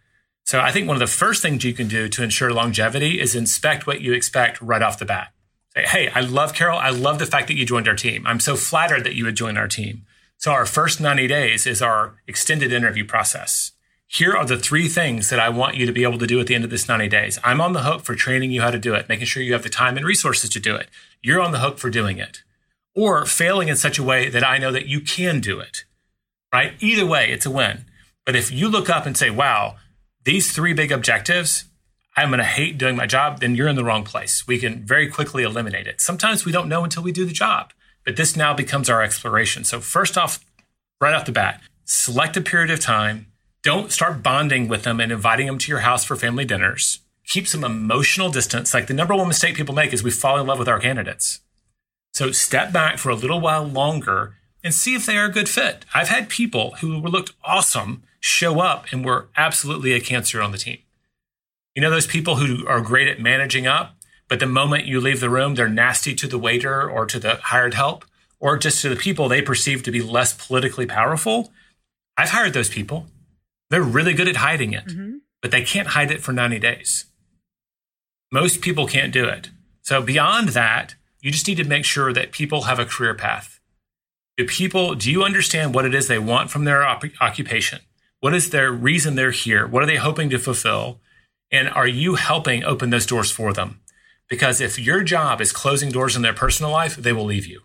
[0.44, 3.34] So I think one of the first things you can do to ensure longevity is
[3.34, 5.34] inspect what you expect right off the bat.
[5.74, 6.78] Say, hey, I love Carol.
[6.78, 8.26] I love the fact that you joined our team.
[8.26, 10.06] I'm so flattered that you would join our team.
[10.38, 13.72] So our first 90 days is our extended interview process.
[14.06, 16.46] Here are the three things that I want you to be able to do at
[16.46, 17.38] the end of this 90 days.
[17.44, 19.64] I'm on the hook for training you how to do it, making sure you have
[19.64, 20.88] the time and resources to do it.
[21.22, 22.42] You're on the hook for doing it
[22.96, 25.84] or failing in such a way that I know that you can do it
[26.52, 26.74] right?
[26.80, 27.84] Either way, it's a win.
[28.26, 29.76] But if you look up and say, wow,
[30.24, 31.64] these three big objectives,
[32.16, 34.46] I'm going to hate doing my job, then you're in the wrong place.
[34.46, 36.00] We can very quickly eliminate it.
[36.00, 37.72] Sometimes we don't know until we do the job,
[38.04, 39.64] but this now becomes our exploration.
[39.64, 40.44] So, first off,
[41.00, 43.26] right off the bat, select a period of time.
[43.62, 47.00] Don't start bonding with them and inviting them to your house for family dinners.
[47.26, 48.74] Keep some emotional distance.
[48.74, 51.40] Like the number one mistake people make is we fall in love with our candidates.
[52.12, 55.48] So, step back for a little while longer and see if they are a good
[55.48, 55.84] fit.
[55.94, 60.58] I've had people who looked awesome show up and were absolutely a cancer on the
[60.58, 60.78] team.
[61.74, 63.96] You know, those people who are great at managing up,
[64.28, 67.36] but the moment you leave the room, they're nasty to the waiter or to the
[67.36, 68.04] hired help
[68.38, 71.52] or just to the people they perceive to be less politically powerful.
[72.16, 73.06] I've hired those people.
[73.70, 75.18] They're really good at hiding it, mm-hmm.
[75.40, 77.06] but they can't hide it for 90 days.
[78.32, 79.50] Most people can't do it.
[79.82, 83.59] So, beyond that, you just need to make sure that people have a career path
[84.40, 87.80] do people, do you understand what it is they want from their op- occupation?
[88.20, 89.66] What is their reason they're here?
[89.66, 90.98] What are they hoping to fulfill?
[91.52, 93.80] And are you helping open those doors for them?
[94.28, 97.60] Because if your job is closing doors in their personal life, they will leave you.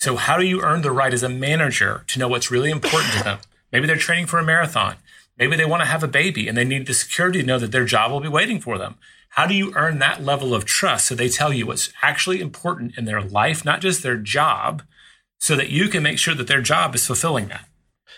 [0.00, 3.12] So, how do you earn the right as a manager to know what's really important
[3.14, 3.38] to them?
[3.72, 4.96] Maybe they're training for a marathon.
[5.38, 7.72] Maybe they want to have a baby and they need the security to know that
[7.72, 8.96] their job will be waiting for them.
[9.30, 12.98] How do you earn that level of trust so they tell you what's actually important
[12.98, 14.82] in their life, not just their job,
[15.38, 17.68] so that you can make sure that their job is fulfilling that.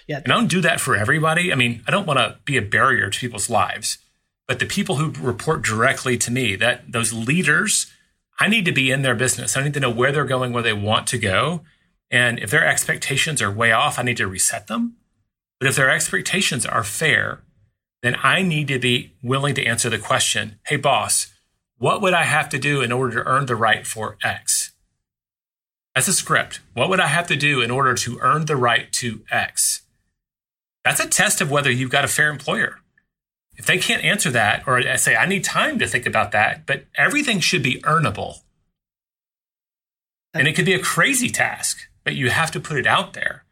[0.06, 0.20] Yeah.
[0.24, 1.52] And I don't do that for everybody.
[1.52, 3.98] I mean, I don't want to be a barrier to people's lives,
[4.46, 7.86] but the people who report directly to me, that those leaders,
[8.38, 9.56] I need to be in their business.
[9.56, 11.62] I need to know where they're going, where they want to go.
[12.10, 14.96] And if their expectations are way off, I need to reset them.
[15.58, 17.42] But if their expectations are fair,
[18.02, 21.32] then I need to be willing to answer the question, Hey, boss,
[21.78, 24.72] what would I have to do in order to earn the right for X?
[25.96, 26.60] That's a script.
[26.74, 29.80] What would I have to do in order to earn the right to X?
[30.84, 32.80] That's a test of whether you've got a fair employer.
[33.54, 36.66] If they can't answer that, or I say, I need time to think about that,
[36.66, 38.40] but everything should be earnable.
[40.34, 43.46] And it could be a crazy task, but you have to put it out there.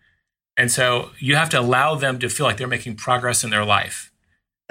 [0.55, 3.65] And so you have to allow them to feel like they're making progress in their
[3.65, 4.13] life.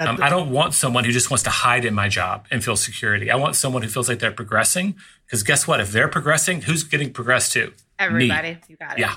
[0.08, 2.76] Um, I don't want someone who just wants to hide in my job and feel
[2.76, 3.30] security.
[3.30, 4.96] I want someone who feels like they're progressing.
[5.26, 5.80] Because guess what?
[5.80, 7.72] If they're progressing, who's getting progressed to?
[7.98, 8.52] Everybody.
[8.52, 8.60] Me.
[8.68, 9.00] You got it.
[9.00, 9.14] Yeah.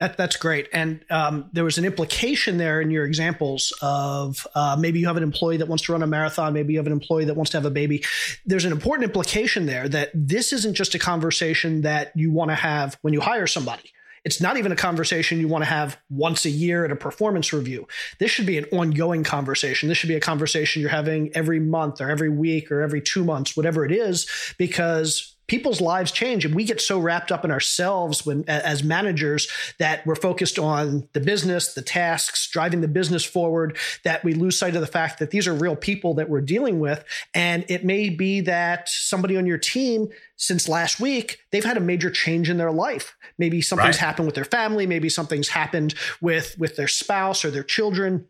[0.00, 0.68] That, that's great.
[0.74, 5.16] And um, there was an implication there in your examples of uh, maybe you have
[5.16, 7.50] an employee that wants to run a marathon, maybe you have an employee that wants
[7.52, 8.04] to have a baby.
[8.44, 12.56] There's an important implication there that this isn't just a conversation that you want to
[12.56, 13.90] have when you hire somebody.
[14.26, 17.52] It's not even a conversation you want to have once a year at a performance
[17.52, 17.86] review.
[18.18, 19.88] This should be an ongoing conversation.
[19.88, 23.22] This should be a conversation you're having every month or every week or every two
[23.22, 27.50] months, whatever it is, because people's lives change and we get so wrapped up in
[27.50, 33.24] ourselves when as managers that we're focused on the business the tasks driving the business
[33.24, 36.40] forward that we lose sight of the fact that these are real people that we're
[36.40, 37.04] dealing with.
[37.34, 41.80] And it may be that somebody on your team since last week they've had a
[41.80, 43.16] major change in their life.
[43.38, 44.06] Maybe something's right.
[44.06, 44.86] happened with their family.
[44.86, 48.26] Maybe something's happened with with their spouse or their children.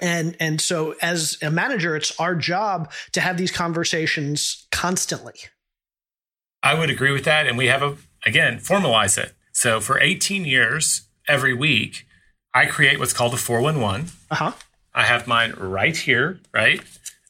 [0.00, 5.34] And and so as a manager it's our job to have these conversations constantly
[6.62, 7.46] I would agree with that.
[7.46, 9.32] And we have a, again, formalize it.
[9.52, 12.06] So for 18 years, every week,
[12.54, 14.10] I create what's called a 411.
[14.30, 14.52] Uh huh.
[14.94, 16.80] I have mine right here, right?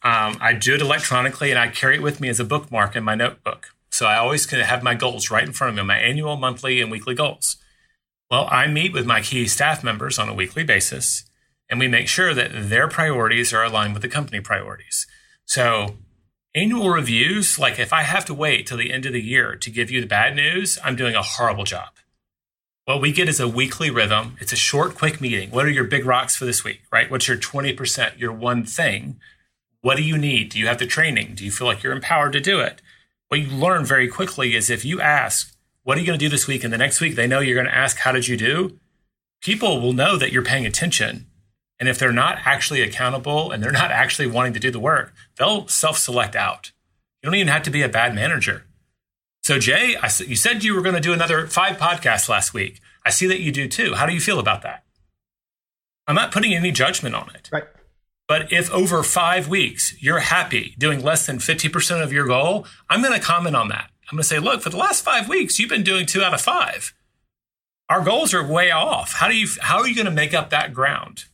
[0.03, 3.05] Um, I do it electronically and I carry it with me as a bookmark in
[3.05, 3.69] my notebook.
[3.91, 6.81] So I always can have my goals right in front of me, my annual, monthly,
[6.81, 7.57] and weekly goals.
[8.31, 11.25] Well, I meet with my key staff members on a weekly basis
[11.69, 15.07] and we make sure that their priorities are aligned with the company priorities.
[15.45, 15.97] So
[16.55, 19.71] annual reviews, like if I have to wait till the end of the year to
[19.71, 21.89] give you the bad news, I'm doing a horrible job.
[22.85, 24.37] What we get is a weekly rhythm.
[24.41, 25.51] It's a short, quick meeting.
[25.51, 27.11] What are your big rocks for this week, right?
[27.11, 29.21] What's your 20%, your one thing?
[29.81, 30.51] What do you need?
[30.51, 31.35] Do you have the training?
[31.37, 32.83] Do you feel like you're empowered to do it?
[33.29, 36.29] What you learn very quickly is if you ask, what are you going to do
[36.29, 36.65] this week?
[36.65, 38.79] And the next week, they know you're going to ask, how did you do?
[39.41, 41.27] People will know that you're paying attention.
[41.83, 45.13] And if they're not actually accountable and they're not actually wanting to do the work,
[45.37, 46.71] they'll self select out.
[47.21, 48.67] You don't even have to be a bad manager.
[49.43, 52.79] So, Jay, I, you said you were going to do another five podcasts last week.
[53.05, 53.95] I see that you do too.
[53.95, 54.85] How do you feel about that?
[56.07, 57.49] I'm not putting any judgment on it.
[57.53, 57.65] Right.
[58.29, 63.03] But if over five weeks you're happy doing less than 50% of your goal, I'm
[63.03, 63.91] going to comment on that.
[64.09, 66.33] I'm going to say, look, for the last five weeks, you've been doing two out
[66.33, 66.95] of five.
[67.89, 69.15] Our goals are way off.
[69.15, 71.25] How do you how are you going to make up that ground?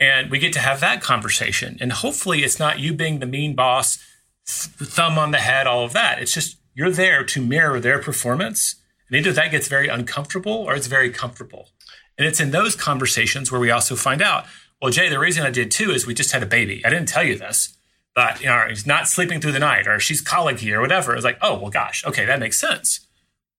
[0.00, 1.76] And we get to have that conversation.
[1.80, 3.98] And hopefully it's not you being the mean boss,
[4.46, 6.20] thumb on the head, all of that.
[6.20, 8.76] It's just you're there to mirror their performance.
[9.08, 11.70] And either that gets very uncomfortable or it's very comfortable.
[12.16, 14.46] And it's in those conversations where we also find out,
[14.80, 16.84] well, Jay, the reason I did too is we just had a baby.
[16.84, 17.76] I didn't tell you this,
[18.14, 21.14] but you know, he's not sleeping through the night or she's colicky or whatever.
[21.14, 23.00] It's like, oh, well, gosh, okay, that makes sense.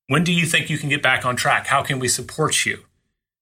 [0.07, 1.67] When do you think you can get back on track?
[1.67, 2.85] How can we support you?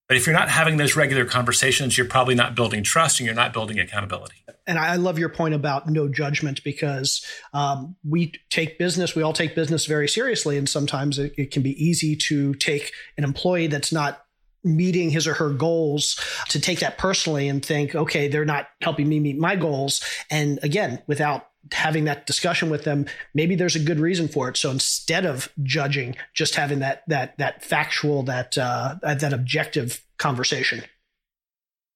[0.08, 3.34] But if you're not having those regular conversations, you're probably not building trust and you're
[3.34, 4.36] not building accountability.
[4.66, 9.34] And I love your point about no judgment because um, we take business, we all
[9.34, 10.56] take business very seriously.
[10.56, 14.24] And sometimes it, it can be easy to take an employee that's not
[14.64, 19.08] meeting his or her goals to take that personally and think, okay, they're not helping
[19.08, 20.02] me meet my goals.
[20.30, 24.56] And again, without having that discussion with them maybe there's a good reason for it.
[24.56, 30.82] So instead of judging just having that that that factual that uh that objective conversation.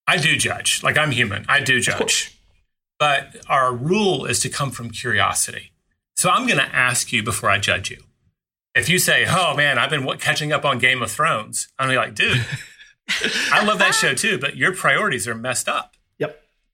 [0.06, 0.82] I do judge.
[0.82, 1.44] Like i'm human.
[1.48, 2.38] I do judge.
[2.98, 5.72] But our rule is to come from curiosity.
[6.16, 7.98] So i'm going to ask you before i judge you.
[8.74, 11.94] If you say oh man i've been catching up on game of thrones i'm gonna
[11.94, 12.44] be like dude
[13.50, 15.96] i love that show too but your priorities are messed up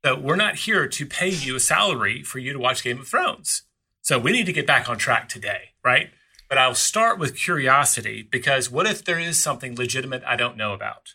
[0.09, 3.07] that we're not here to pay you a salary for you to watch Game of
[3.07, 3.65] Thrones.
[4.01, 6.09] So we need to get back on track today, right?
[6.49, 10.73] But I'll start with curiosity because what if there is something legitimate I don't know
[10.73, 11.11] about?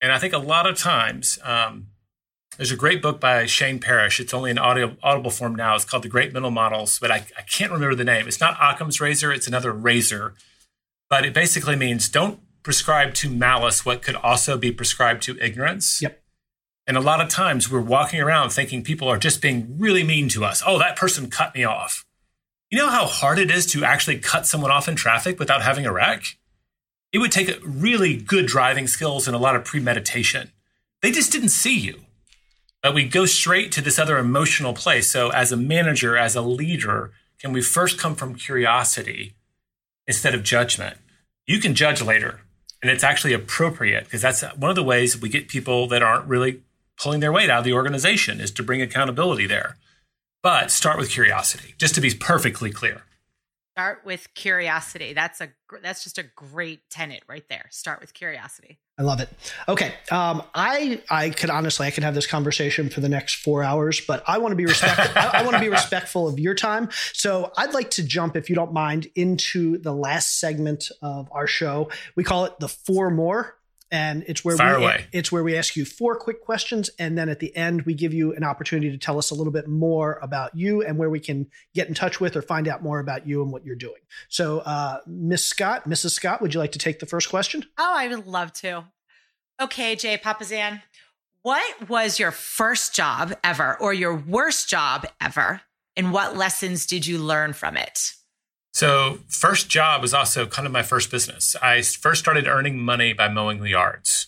[0.00, 1.88] And I think a lot of times, um,
[2.56, 4.20] there's a great book by Shane Parrish.
[4.20, 5.74] It's only in audio, audible form now.
[5.74, 8.28] It's called The Great Mental Models, but I, I can't remember the name.
[8.28, 10.34] It's not Occam's razor, it's another razor.
[11.10, 16.00] But it basically means don't prescribe to malice what could also be prescribed to ignorance.
[16.00, 16.23] Yep.
[16.86, 20.28] And a lot of times we're walking around thinking people are just being really mean
[20.30, 20.62] to us.
[20.66, 22.04] Oh, that person cut me off.
[22.70, 25.86] You know how hard it is to actually cut someone off in traffic without having
[25.86, 26.24] a wreck?
[27.12, 30.50] It would take really good driving skills and a lot of premeditation.
[31.00, 32.00] They just didn't see you.
[32.82, 35.10] But we go straight to this other emotional place.
[35.10, 39.36] So, as a manager, as a leader, can we first come from curiosity
[40.06, 40.98] instead of judgment?
[41.46, 42.40] You can judge later,
[42.82, 46.26] and it's actually appropriate because that's one of the ways we get people that aren't
[46.26, 46.63] really
[46.96, 49.76] pulling their weight out of the organization is to bring accountability there.
[50.42, 53.02] But start with curiosity, just to be perfectly clear.
[53.74, 55.14] Start with curiosity.
[55.14, 55.48] That's a
[55.82, 57.66] that's just a great tenet right there.
[57.70, 58.78] Start with curiosity.
[58.96, 59.28] I love it.
[59.68, 63.64] Okay, um, I I could honestly I could have this conversation for the next four
[63.64, 65.10] hours, but I want to be respectful.
[65.16, 66.88] I, I want to be respectful of your time.
[67.12, 71.48] So I'd like to jump, if you don't mind, into the last segment of our
[71.48, 71.90] show.
[72.14, 73.56] We call it the four more
[73.94, 75.06] and it's where Fire we away.
[75.12, 78.12] it's where we ask you four quick questions and then at the end we give
[78.12, 81.20] you an opportunity to tell us a little bit more about you and where we
[81.20, 84.00] can get in touch with or find out more about you and what you're doing.
[84.28, 87.64] So uh, miss scott mrs scott would you like to take the first question?
[87.78, 88.84] Oh i would love to.
[89.62, 90.82] Okay jay Papasan
[91.42, 95.60] what was your first job ever or your worst job ever
[95.96, 98.14] and what lessons did you learn from it
[98.74, 101.54] so, first job was also kind of my first business.
[101.62, 104.26] I first started earning money by mowing the yards.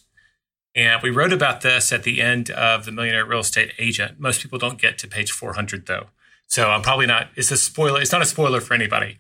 [0.72, 4.20] And we wrote about this at the end of The Millionaire Real Estate Agent.
[4.20, 6.11] Most people don't get to page 400 though.
[6.47, 8.01] So, I'm probably not, it's a spoiler.
[8.01, 9.18] It's not a spoiler for anybody.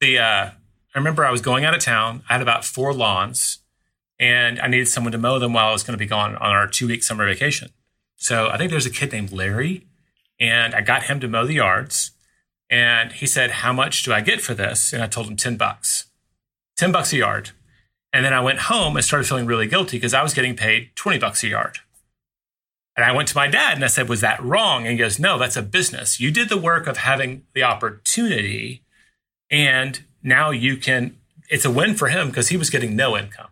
[0.00, 2.22] The, uh, I remember I was going out of town.
[2.30, 3.58] I had about four lawns
[4.18, 6.52] and I needed someone to mow them while I was going to be gone on
[6.52, 7.68] our two week summer vacation.
[8.16, 9.88] So, I think there's a kid named Larry
[10.40, 12.12] and I got him to mow the yards.
[12.70, 14.92] And he said, How much do I get for this?
[14.92, 16.06] And I told him 10 bucks,
[16.76, 17.50] 10 bucks a yard.
[18.12, 20.90] And then I went home and started feeling really guilty because I was getting paid
[20.94, 21.78] 20 bucks a yard.
[22.96, 24.82] And I went to my dad and I said, Was that wrong?
[24.82, 26.20] And he goes, No, that's a business.
[26.20, 28.84] You did the work of having the opportunity,
[29.50, 31.18] and now you can,
[31.50, 33.50] it's a win for him because he was getting no income.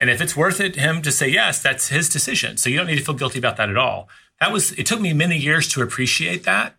[0.00, 2.56] And if it's worth it him to say yes, that's his decision.
[2.58, 4.08] So you don't need to feel guilty about that at all.
[4.40, 6.74] That was, it took me many years to appreciate that.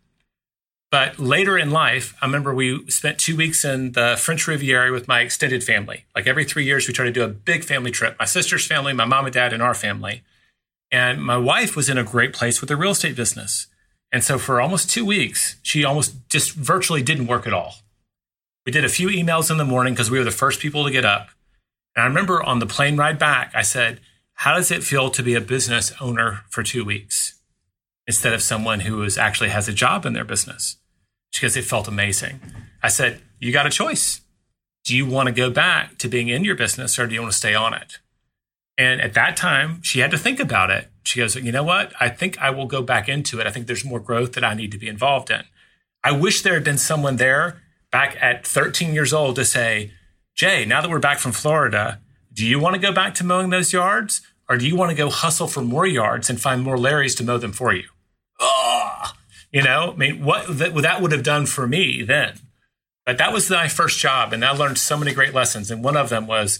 [0.89, 5.07] But later in life, I remember we spent two weeks in the French Riviera with
[5.07, 6.05] my extended family.
[6.15, 8.93] Like every three years, we try to do a big family trip my sister's family,
[8.93, 10.23] my mom and dad, and our family.
[10.89, 13.67] And my wife was in a great place with her real estate business.
[14.11, 17.75] And so for almost two weeks, she almost just virtually didn't work at all.
[18.65, 20.91] We did a few emails in the morning because we were the first people to
[20.91, 21.29] get up.
[21.95, 23.99] And I remember on the plane ride back, I said,
[24.33, 27.36] How does it feel to be a business owner for two weeks?
[28.07, 30.77] Instead of someone who is actually has a job in their business
[31.33, 32.39] because it felt amazing.
[32.81, 34.21] I said, You got a choice.
[34.85, 37.33] Do you want to go back to being in your business or do you want
[37.33, 37.99] to stay on it?
[38.77, 40.87] And at that time, she had to think about it.
[41.03, 41.91] She goes, You know what?
[41.99, 43.47] I think I will go back into it.
[43.47, 45.43] I think there's more growth that I need to be involved in.
[46.03, 49.91] I wish there had been someone there back at 13 years old to say,
[50.35, 51.99] Jay, now that we're back from Florida,
[52.31, 54.21] do you want to go back to mowing those yards?
[54.49, 57.23] Or do you want to go hustle for more yards and find more Larrys to
[57.23, 57.83] mow them for you?
[58.39, 59.13] Oh,
[59.51, 62.39] you know, I mean, what that, that would have done for me then.
[63.05, 65.71] But that was my first job, and I learned so many great lessons.
[65.71, 66.59] And one of them was,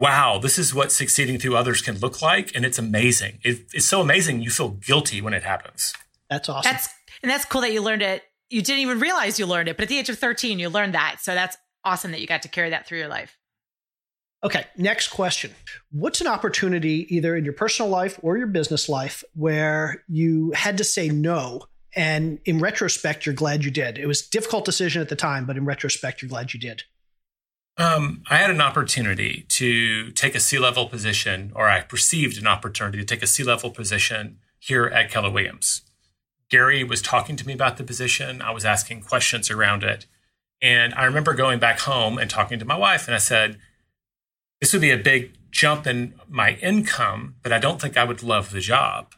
[0.00, 3.38] wow, this is what succeeding through others can look like, and it's amazing.
[3.44, 4.42] It, it's so amazing.
[4.42, 5.94] You feel guilty when it happens.
[6.28, 6.72] That's awesome.
[6.72, 6.88] That's
[7.22, 8.24] and that's cool that you learned it.
[8.50, 10.94] You didn't even realize you learned it, but at the age of 13, you learned
[10.94, 11.18] that.
[11.20, 13.37] So that's awesome that you got to carry that through your life.
[14.44, 15.52] Okay, next question.
[15.90, 20.78] What's an opportunity, either in your personal life or your business life, where you had
[20.78, 21.62] to say no?
[21.96, 23.98] And in retrospect, you're glad you did.
[23.98, 26.84] It was a difficult decision at the time, but in retrospect, you're glad you did.
[27.78, 32.46] Um, I had an opportunity to take a C level position, or I perceived an
[32.46, 35.82] opportunity to take a C level position here at Keller Williams.
[36.48, 38.40] Gary was talking to me about the position.
[38.40, 40.06] I was asking questions around it.
[40.60, 43.58] And I remember going back home and talking to my wife, and I said,
[44.60, 48.22] this would be a big jump in my income, but I don't think I would
[48.22, 49.14] love the job.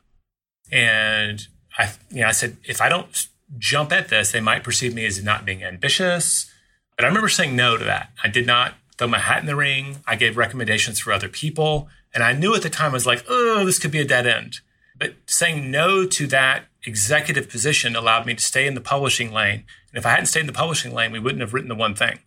[0.71, 1.47] And
[1.79, 3.29] I, you know, I said, if I don't
[3.59, 6.51] jump at this, they might perceive me as not being ambitious.
[6.97, 8.11] But I remember saying no to that.
[8.23, 9.99] I did not throw my hat in the ring.
[10.07, 11.89] I gave recommendations for other people.
[12.15, 14.27] And I knew at the time I was like, oh, this could be a dead
[14.27, 14.61] end.
[14.99, 19.65] But saying no to that executive position allowed me to stay in the publishing lane.
[19.91, 21.95] And if I hadn't stayed in the publishing lane, we wouldn't have written the one
[21.95, 22.19] thing.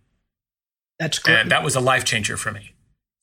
[1.00, 1.38] That's great.
[1.38, 2.73] And that was a life changer for me.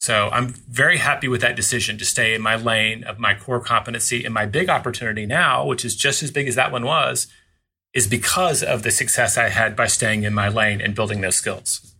[0.00, 3.60] So I'm very happy with that decision to stay in my lane of my core
[3.60, 4.24] competency.
[4.24, 7.26] And my big opportunity now, which is just as big as that one was,
[7.92, 11.36] is because of the success I had by staying in my lane and building those
[11.36, 11.94] skills.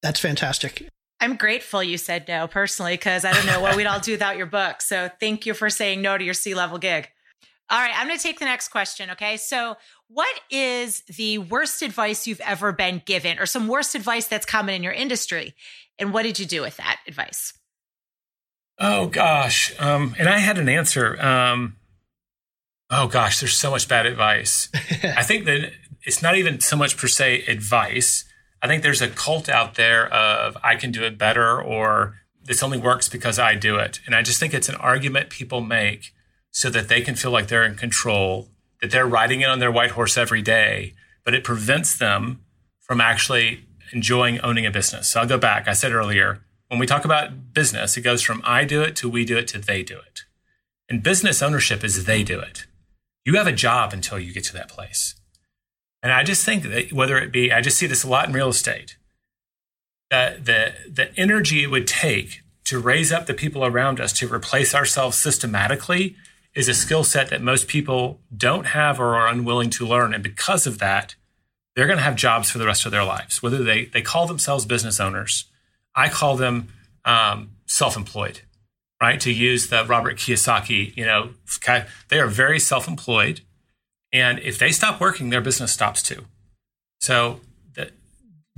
[0.00, 0.88] That's fantastic.
[1.18, 4.36] I'm grateful you said no personally, because I don't know what we'd all do without
[4.36, 4.80] your book.
[4.80, 7.08] So thank you for saying no to your C level gig.
[7.68, 9.10] All right, I'm going to take the next question.
[9.10, 9.36] Okay.
[9.36, 9.76] So,
[10.08, 14.74] what is the worst advice you've ever been given, or some worst advice that's common
[14.74, 15.54] in your industry?
[16.00, 17.52] And what did you do with that advice?
[18.78, 21.20] Oh gosh, um, and I had an answer.
[21.20, 21.76] Um,
[22.88, 24.68] oh gosh, there's so much bad advice.
[24.74, 25.72] I think that
[26.02, 28.24] it's not even so much per se advice.
[28.62, 32.62] I think there's a cult out there of I can do it better or this
[32.62, 34.00] only works because I do it.
[34.06, 36.12] And I just think it's an argument people make
[36.50, 38.48] so that they can feel like they're in control,
[38.80, 40.94] that they're riding in on their white horse every day,
[41.24, 42.40] but it prevents them
[42.80, 45.08] from actually enjoying owning a business.
[45.08, 45.68] So I'll go back.
[45.68, 49.08] I said earlier, when we talk about business, it goes from I do it to
[49.08, 50.22] we do it to they do it.
[50.88, 52.66] And business ownership is they do it.
[53.24, 55.14] You have a job until you get to that place.
[56.02, 58.34] And I just think that whether it be, I just see this a lot in
[58.34, 58.96] real estate,
[60.10, 64.32] that the, the energy it would take to raise up the people around us to
[64.32, 66.16] replace ourselves systematically
[66.54, 70.14] is a skill set that most people don't have or are unwilling to learn.
[70.14, 71.14] And because of that,
[71.74, 74.26] they're going to have jobs for the rest of their lives, whether they, they call
[74.26, 75.44] themselves business owners.
[75.94, 76.68] I call them
[77.04, 78.40] um, self-employed,
[79.00, 79.20] right?
[79.20, 81.30] To use the Robert Kiyosaki, you know,
[82.08, 83.40] they are very self-employed.
[84.12, 86.26] And if they stop working, their business stops too.
[87.00, 87.40] So
[87.74, 87.92] the,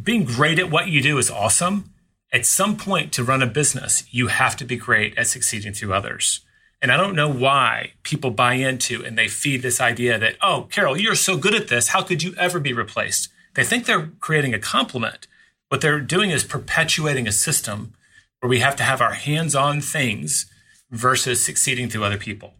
[0.03, 1.93] being great at what you do is awesome.
[2.33, 5.93] At some point to run a business, you have to be great at succeeding through
[5.93, 6.41] others.
[6.83, 10.67] And I don't know why people buy into and they feed this idea that, oh,
[10.71, 11.89] Carol, you're so good at this.
[11.89, 13.29] How could you ever be replaced?
[13.55, 15.29] They think they're creating a compliment.
[15.69, 17.95] What they're doing is perpetuating a system
[18.41, 20.47] where we have to have our hands on things
[20.91, 22.55] versus succeeding through other people.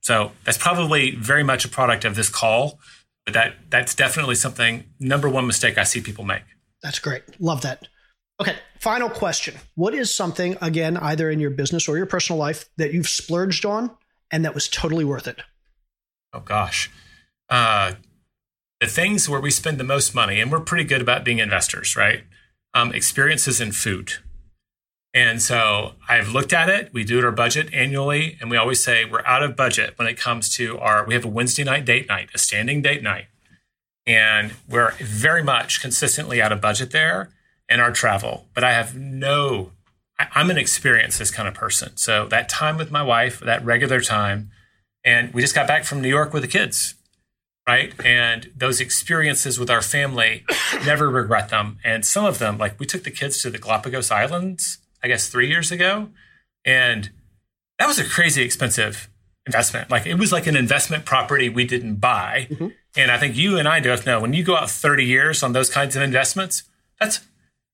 [0.00, 2.78] So that's probably very much a product of this call,
[3.24, 6.44] but that that's definitely something number one mistake I see people make.
[6.82, 7.24] That's great.
[7.40, 7.88] Love that.
[8.40, 9.56] Okay, final question.
[9.74, 13.64] What is something, again, either in your business or your personal life, that you've splurged
[13.66, 13.90] on
[14.30, 15.40] and that was totally worth it?
[16.32, 16.90] Oh, gosh.
[17.48, 17.94] Uh,
[18.80, 21.96] the things where we spend the most money, and we're pretty good about being investors,
[21.96, 22.22] right?
[22.74, 24.12] Um, experiences in food.
[25.14, 26.92] And so I've looked at it.
[26.92, 30.06] We do it our budget annually, and we always say we're out of budget when
[30.06, 31.04] it comes to our.
[31.04, 33.24] We have a Wednesday night date night, a standing date night,
[34.06, 37.30] and we're very much consistently out of budget there
[37.68, 38.46] in our travel.
[38.54, 39.72] But I have no.
[40.18, 41.96] I, I'm an experiences kind of person.
[41.96, 44.50] So that time with my wife, that regular time,
[45.04, 46.94] and we just got back from New York with the kids,
[47.66, 47.92] right?
[48.04, 50.44] And those experiences with our family,
[50.84, 51.78] never regret them.
[51.84, 55.28] And some of them, like we took the kids to the Galapagos Islands I guess,
[55.28, 56.08] three years ago.
[56.64, 57.10] And
[57.78, 59.08] that was a crazy expensive
[59.46, 59.90] investment.
[59.90, 62.48] Like it was like an investment property we didn't buy.
[62.50, 62.68] Mm-hmm.
[62.96, 65.52] And I think you and I both know when you go out 30 years on
[65.52, 66.64] those kinds of investments,
[67.00, 67.20] that's,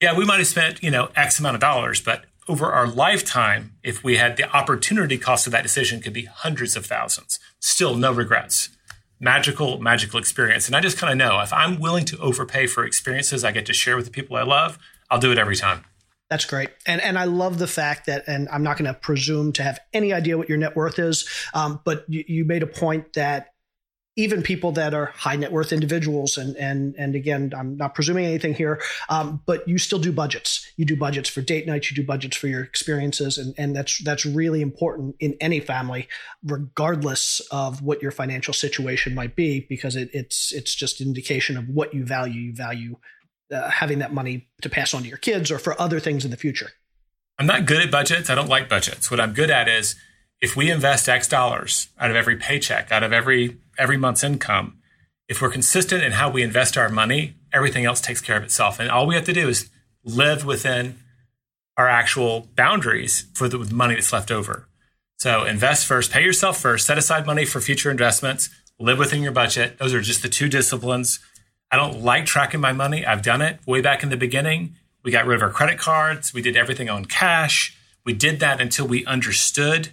[0.01, 3.73] yeah, we might have spent, you know, X amount of dollars, but over our lifetime,
[3.83, 7.39] if we had the opportunity cost of that decision could be hundreds of thousands.
[7.59, 8.69] Still no regrets.
[9.19, 10.67] Magical, magical experience.
[10.67, 13.65] And I just kind of know if I'm willing to overpay for experiences I get
[13.67, 14.79] to share with the people I love,
[15.11, 15.85] I'll do it every time.
[16.31, 19.53] That's great, and and I love the fact that, and I'm not going to presume
[19.53, 22.67] to have any idea what your net worth is, um, but you, you made a
[22.67, 23.54] point that
[24.17, 28.25] even people that are high net worth individuals and and and again i'm not presuming
[28.25, 31.97] anything here um, but you still do budgets you do budgets for date nights you
[31.97, 36.09] do budgets for your experiences and and that's that's really important in any family
[36.45, 41.57] regardless of what your financial situation might be because it, it's it's just an indication
[41.57, 42.97] of what you value you value
[43.53, 46.31] uh, having that money to pass on to your kids or for other things in
[46.31, 46.71] the future?
[47.39, 48.31] I'm not good at budgets.
[48.31, 49.11] I don't like budgets.
[49.11, 49.97] What I'm good at is
[50.41, 54.79] if we invest X dollars out of every paycheck, out of every every month's income,
[55.29, 58.79] if we're consistent in how we invest our money, everything else takes care of itself.
[58.79, 59.71] And all we have to do is
[60.05, 60.99] live within
[61.77, 64.69] our actual boundaries for the money that's left over.
[65.17, 69.33] So invest first, pay yourself first, set aside money for future investments, live within your
[69.33, 69.79] budget.
[69.79, 71.21] Those are just the two disciplines
[71.75, 73.05] I don't like tracking my money.
[73.05, 74.77] I've done it way back in the beginning.
[75.03, 76.33] We got rid of our credit cards.
[76.33, 77.77] We did everything on cash.
[78.05, 79.89] We did that until we understood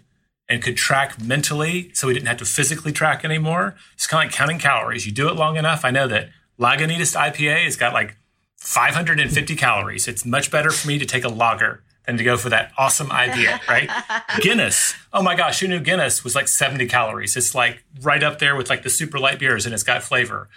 [0.52, 3.76] and could track mentally so we didn't have to physically track anymore.
[3.94, 5.06] It's kind of like counting calories.
[5.06, 5.86] You do it long enough.
[5.86, 6.30] I know that
[6.60, 8.18] Lagunitas IPA has got like
[8.58, 10.10] 550 calories.
[10.10, 13.08] It's much better for me to take a lager than to go for that awesome
[13.08, 13.90] IPA, right?
[14.42, 14.94] Guinness.
[15.14, 17.38] Oh my gosh, who knew Guinness was like 70 calories?
[17.38, 20.50] It's like right up there with like the super light beers and it's got flavor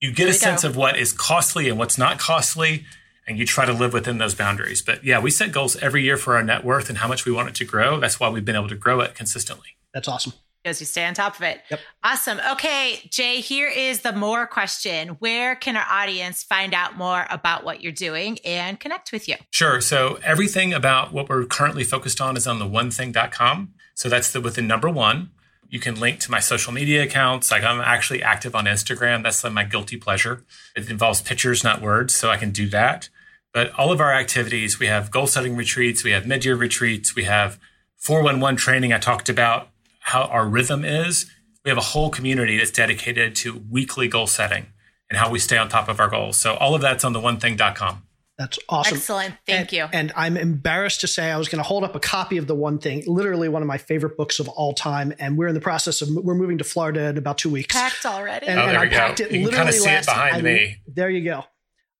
[0.00, 0.68] you get a sense go.
[0.68, 2.84] of what is costly and what's not costly
[3.30, 6.18] and you try to live within those boundaries but yeah we set goals every year
[6.18, 8.44] for our net worth and how much we want it to grow that's why we've
[8.44, 11.62] been able to grow it consistently that's awesome because you stay on top of it.
[11.70, 11.80] Yep.
[12.04, 12.40] Awesome.
[12.52, 15.10] Okay, Jay, here is the more question.
[15.20, 19.36] Where can our audience find out more about what you're doing and connect with you?
[19.50, 19.80] Sure.
[19.80, 23.74] So everything about what we're currently focused on is on the onething.com.
[23.94, 25.30] So that's the within number one.
[25.68, 27.50] You can link to my social media accounts.
[27.50, 29.22] Like I'm actually active on Instagram.
[29.22, 30.44] That's like my guilty pleasure.
[30.74, 32.12] It involves pictures, not words.
[32.14, 33.08] So I can do that.
[33.52, 37.14] But all of our activities, we have goal setting retreats, we have mid year retreats,
[37.14, 37.58] we have
[37.96, 38.92] 411 training.
[38.92, 39.68] I talked about
[40.00, 41.30] how our rhythm is.
[41.64, 44.66] We have a whole community that's dedicated to weekly goal setting
[45.10, 46.38] and how we stay on top of our goals.
[46.38, 48.04] So all of that's on the onething.com.
[48.38, 48.96] That's awesome.
[48.96, 49.34] Excellent.
[49.46, 49.88] Thank and, you.
[49.92, 52.54] And I'm embarrassed to say I was going to hold up a copy of The
[52.54, 55.12] One Thing, literally one of my favorite books of all time.
[55.18, 57.74] And we're in the process of, we're moving to Florida in about two weeks.
[57.74, 58.46] Packed already.
[58.46, 59.24] And, oh, and I packed go.
[59.26, 60.76] it you literally kind of see last it behind I, me.
[60.86, 61.44] There you go.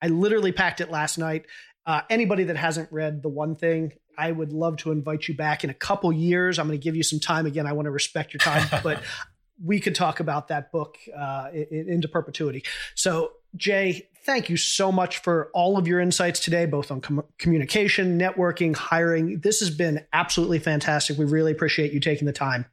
[0.03, 1.47] I literally packed it last night.
[1.87, 5.65] Uh, anybody that hasn't read The One Thing, I would love to invite you back
[5.65, 6.59] in a couple years.
[6.59, 7.47] I'm going to give you some time.
[7.47, 9.03] Again, I want to respect your time, but
[9.63, 12.65] we could talk about that book uh, into perpetuity.
[12.95, 17.25] So, Jay, thank you so much for all of your insights today, both on com-
[17.39, 19.41] communication, networking, hiring.
[19.41, 21.19] This has been absolutely fantastic.
[21.19, 22.67] We really appreciate you taking the time.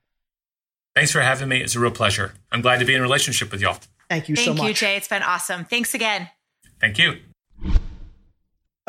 [0.96, 1.62] Thanks for having me.
[1.62, 2.34] It's a real pleasure.
[2.52, 3.78] I'm glad to be in relationship with y'all.
[4.10, 4.60] Thank you Thank so much.
[4.60, 4.96] Thank you, Jay.
[4.96, 5.66] It's been awesome.
[5.66, 6.30] Thanks again.
[6.80, 7.18] Thank you.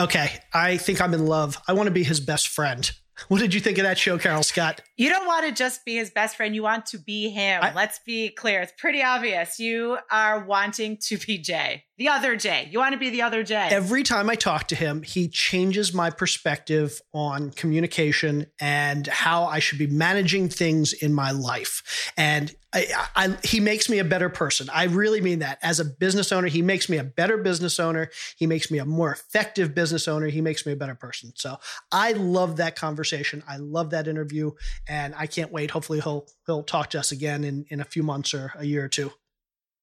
[0.00, 1.58] Okay, I think I'm in love.
[1.66, 2.88] I want to be his best friend.
[3.26, 4.80] What did you think of that show, Carol Scott?
[4.98, 6.56] You don't want to just be his best friend.
[6.56, 7.62] You want to be him.
[7.62, 8.60] I, Let's be clear.
[8.60, 9.60] It's pretty obvious.
[9.60, 12.68] You are wanting to be Jay, the other Jay.
[12.68, 13.68] You want to be the other Jay.
[13.70, 19.60] Every time I talk to him, he changes my perspective on communication and how I
[19.60, 22.12] should be managing things in my life.
[22.16, 24.68] And I, I, he makes me a better person.
[24.70, 25.58] I really mean that.
[25.62, 28.10] As a business owner, he makes me a better business owner.
[28.36, 30.26] He makes me a more effective business owner.
[30.26, 31.32] He makes me a better person.
[31.34, 31.58] So
[31.90, 33.42] I love that conversation.
[33.48, 34.50] I love that interview,
[34.88, 35.70] and I can't wait.
[35.70, 38.84] Hopefully, he'll he'll talk to us again in in a few months or a year
[38.84, 39.12] or two.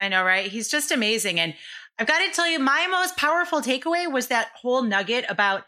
[0.02, 0.52] I know, right?
[0.52, 1.54] He's just amazing, and
[1.98, 5.64] I've got to tell you, my most powerful takeaway was that whole nugget about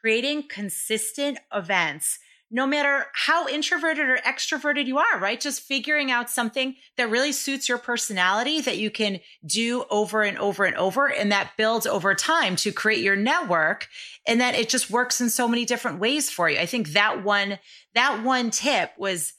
[0.00, 2.18] creating consistent events
[2.50, 5.40] no matter how introverted or extroverted you are, right?
[5.40, 10.38] Just figuring out something that really suits your personality that you can do over and
[10.38, 11.06] over and over.
[11.06, 13.88] And that builds over time to create your network.
[14.26, 16.58] And that it just works in so many different ways for you.
[16.58, 17.58] I think that one,
[17.94, 19.34] that one tip was,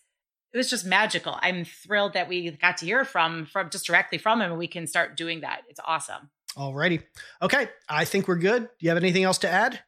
[0.54, 1.38] it was just magical.
[1.42, 4.68] I'm thrilled that we got to hear from, from just directly from him and we
[4.68, 5.62] can start doing that.
[5.68, 6.30] It's awesome.
[6.56, 7.04] Alrighty.
[7.42, 7.70] Okay.
[7.88, 8.64] I think we're good.
[8.64, 9.80] Do you have anything else to add?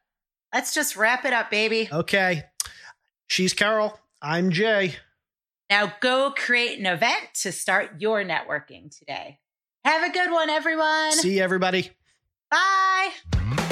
[0.54, 1.88] Let's just wrap it up, baby.
[1.90, 2.44] Okay.
[3.32, 3.98] She's Carol.
[4.20, 4.96] I'm Jay.
[5.70, 9.38] Now go create an event to start your networking today.
[9.86, 11.12] Have a good one, everyone.
[11.12, 11.92] See you, everybody.
[12.50, 13.71] Bye.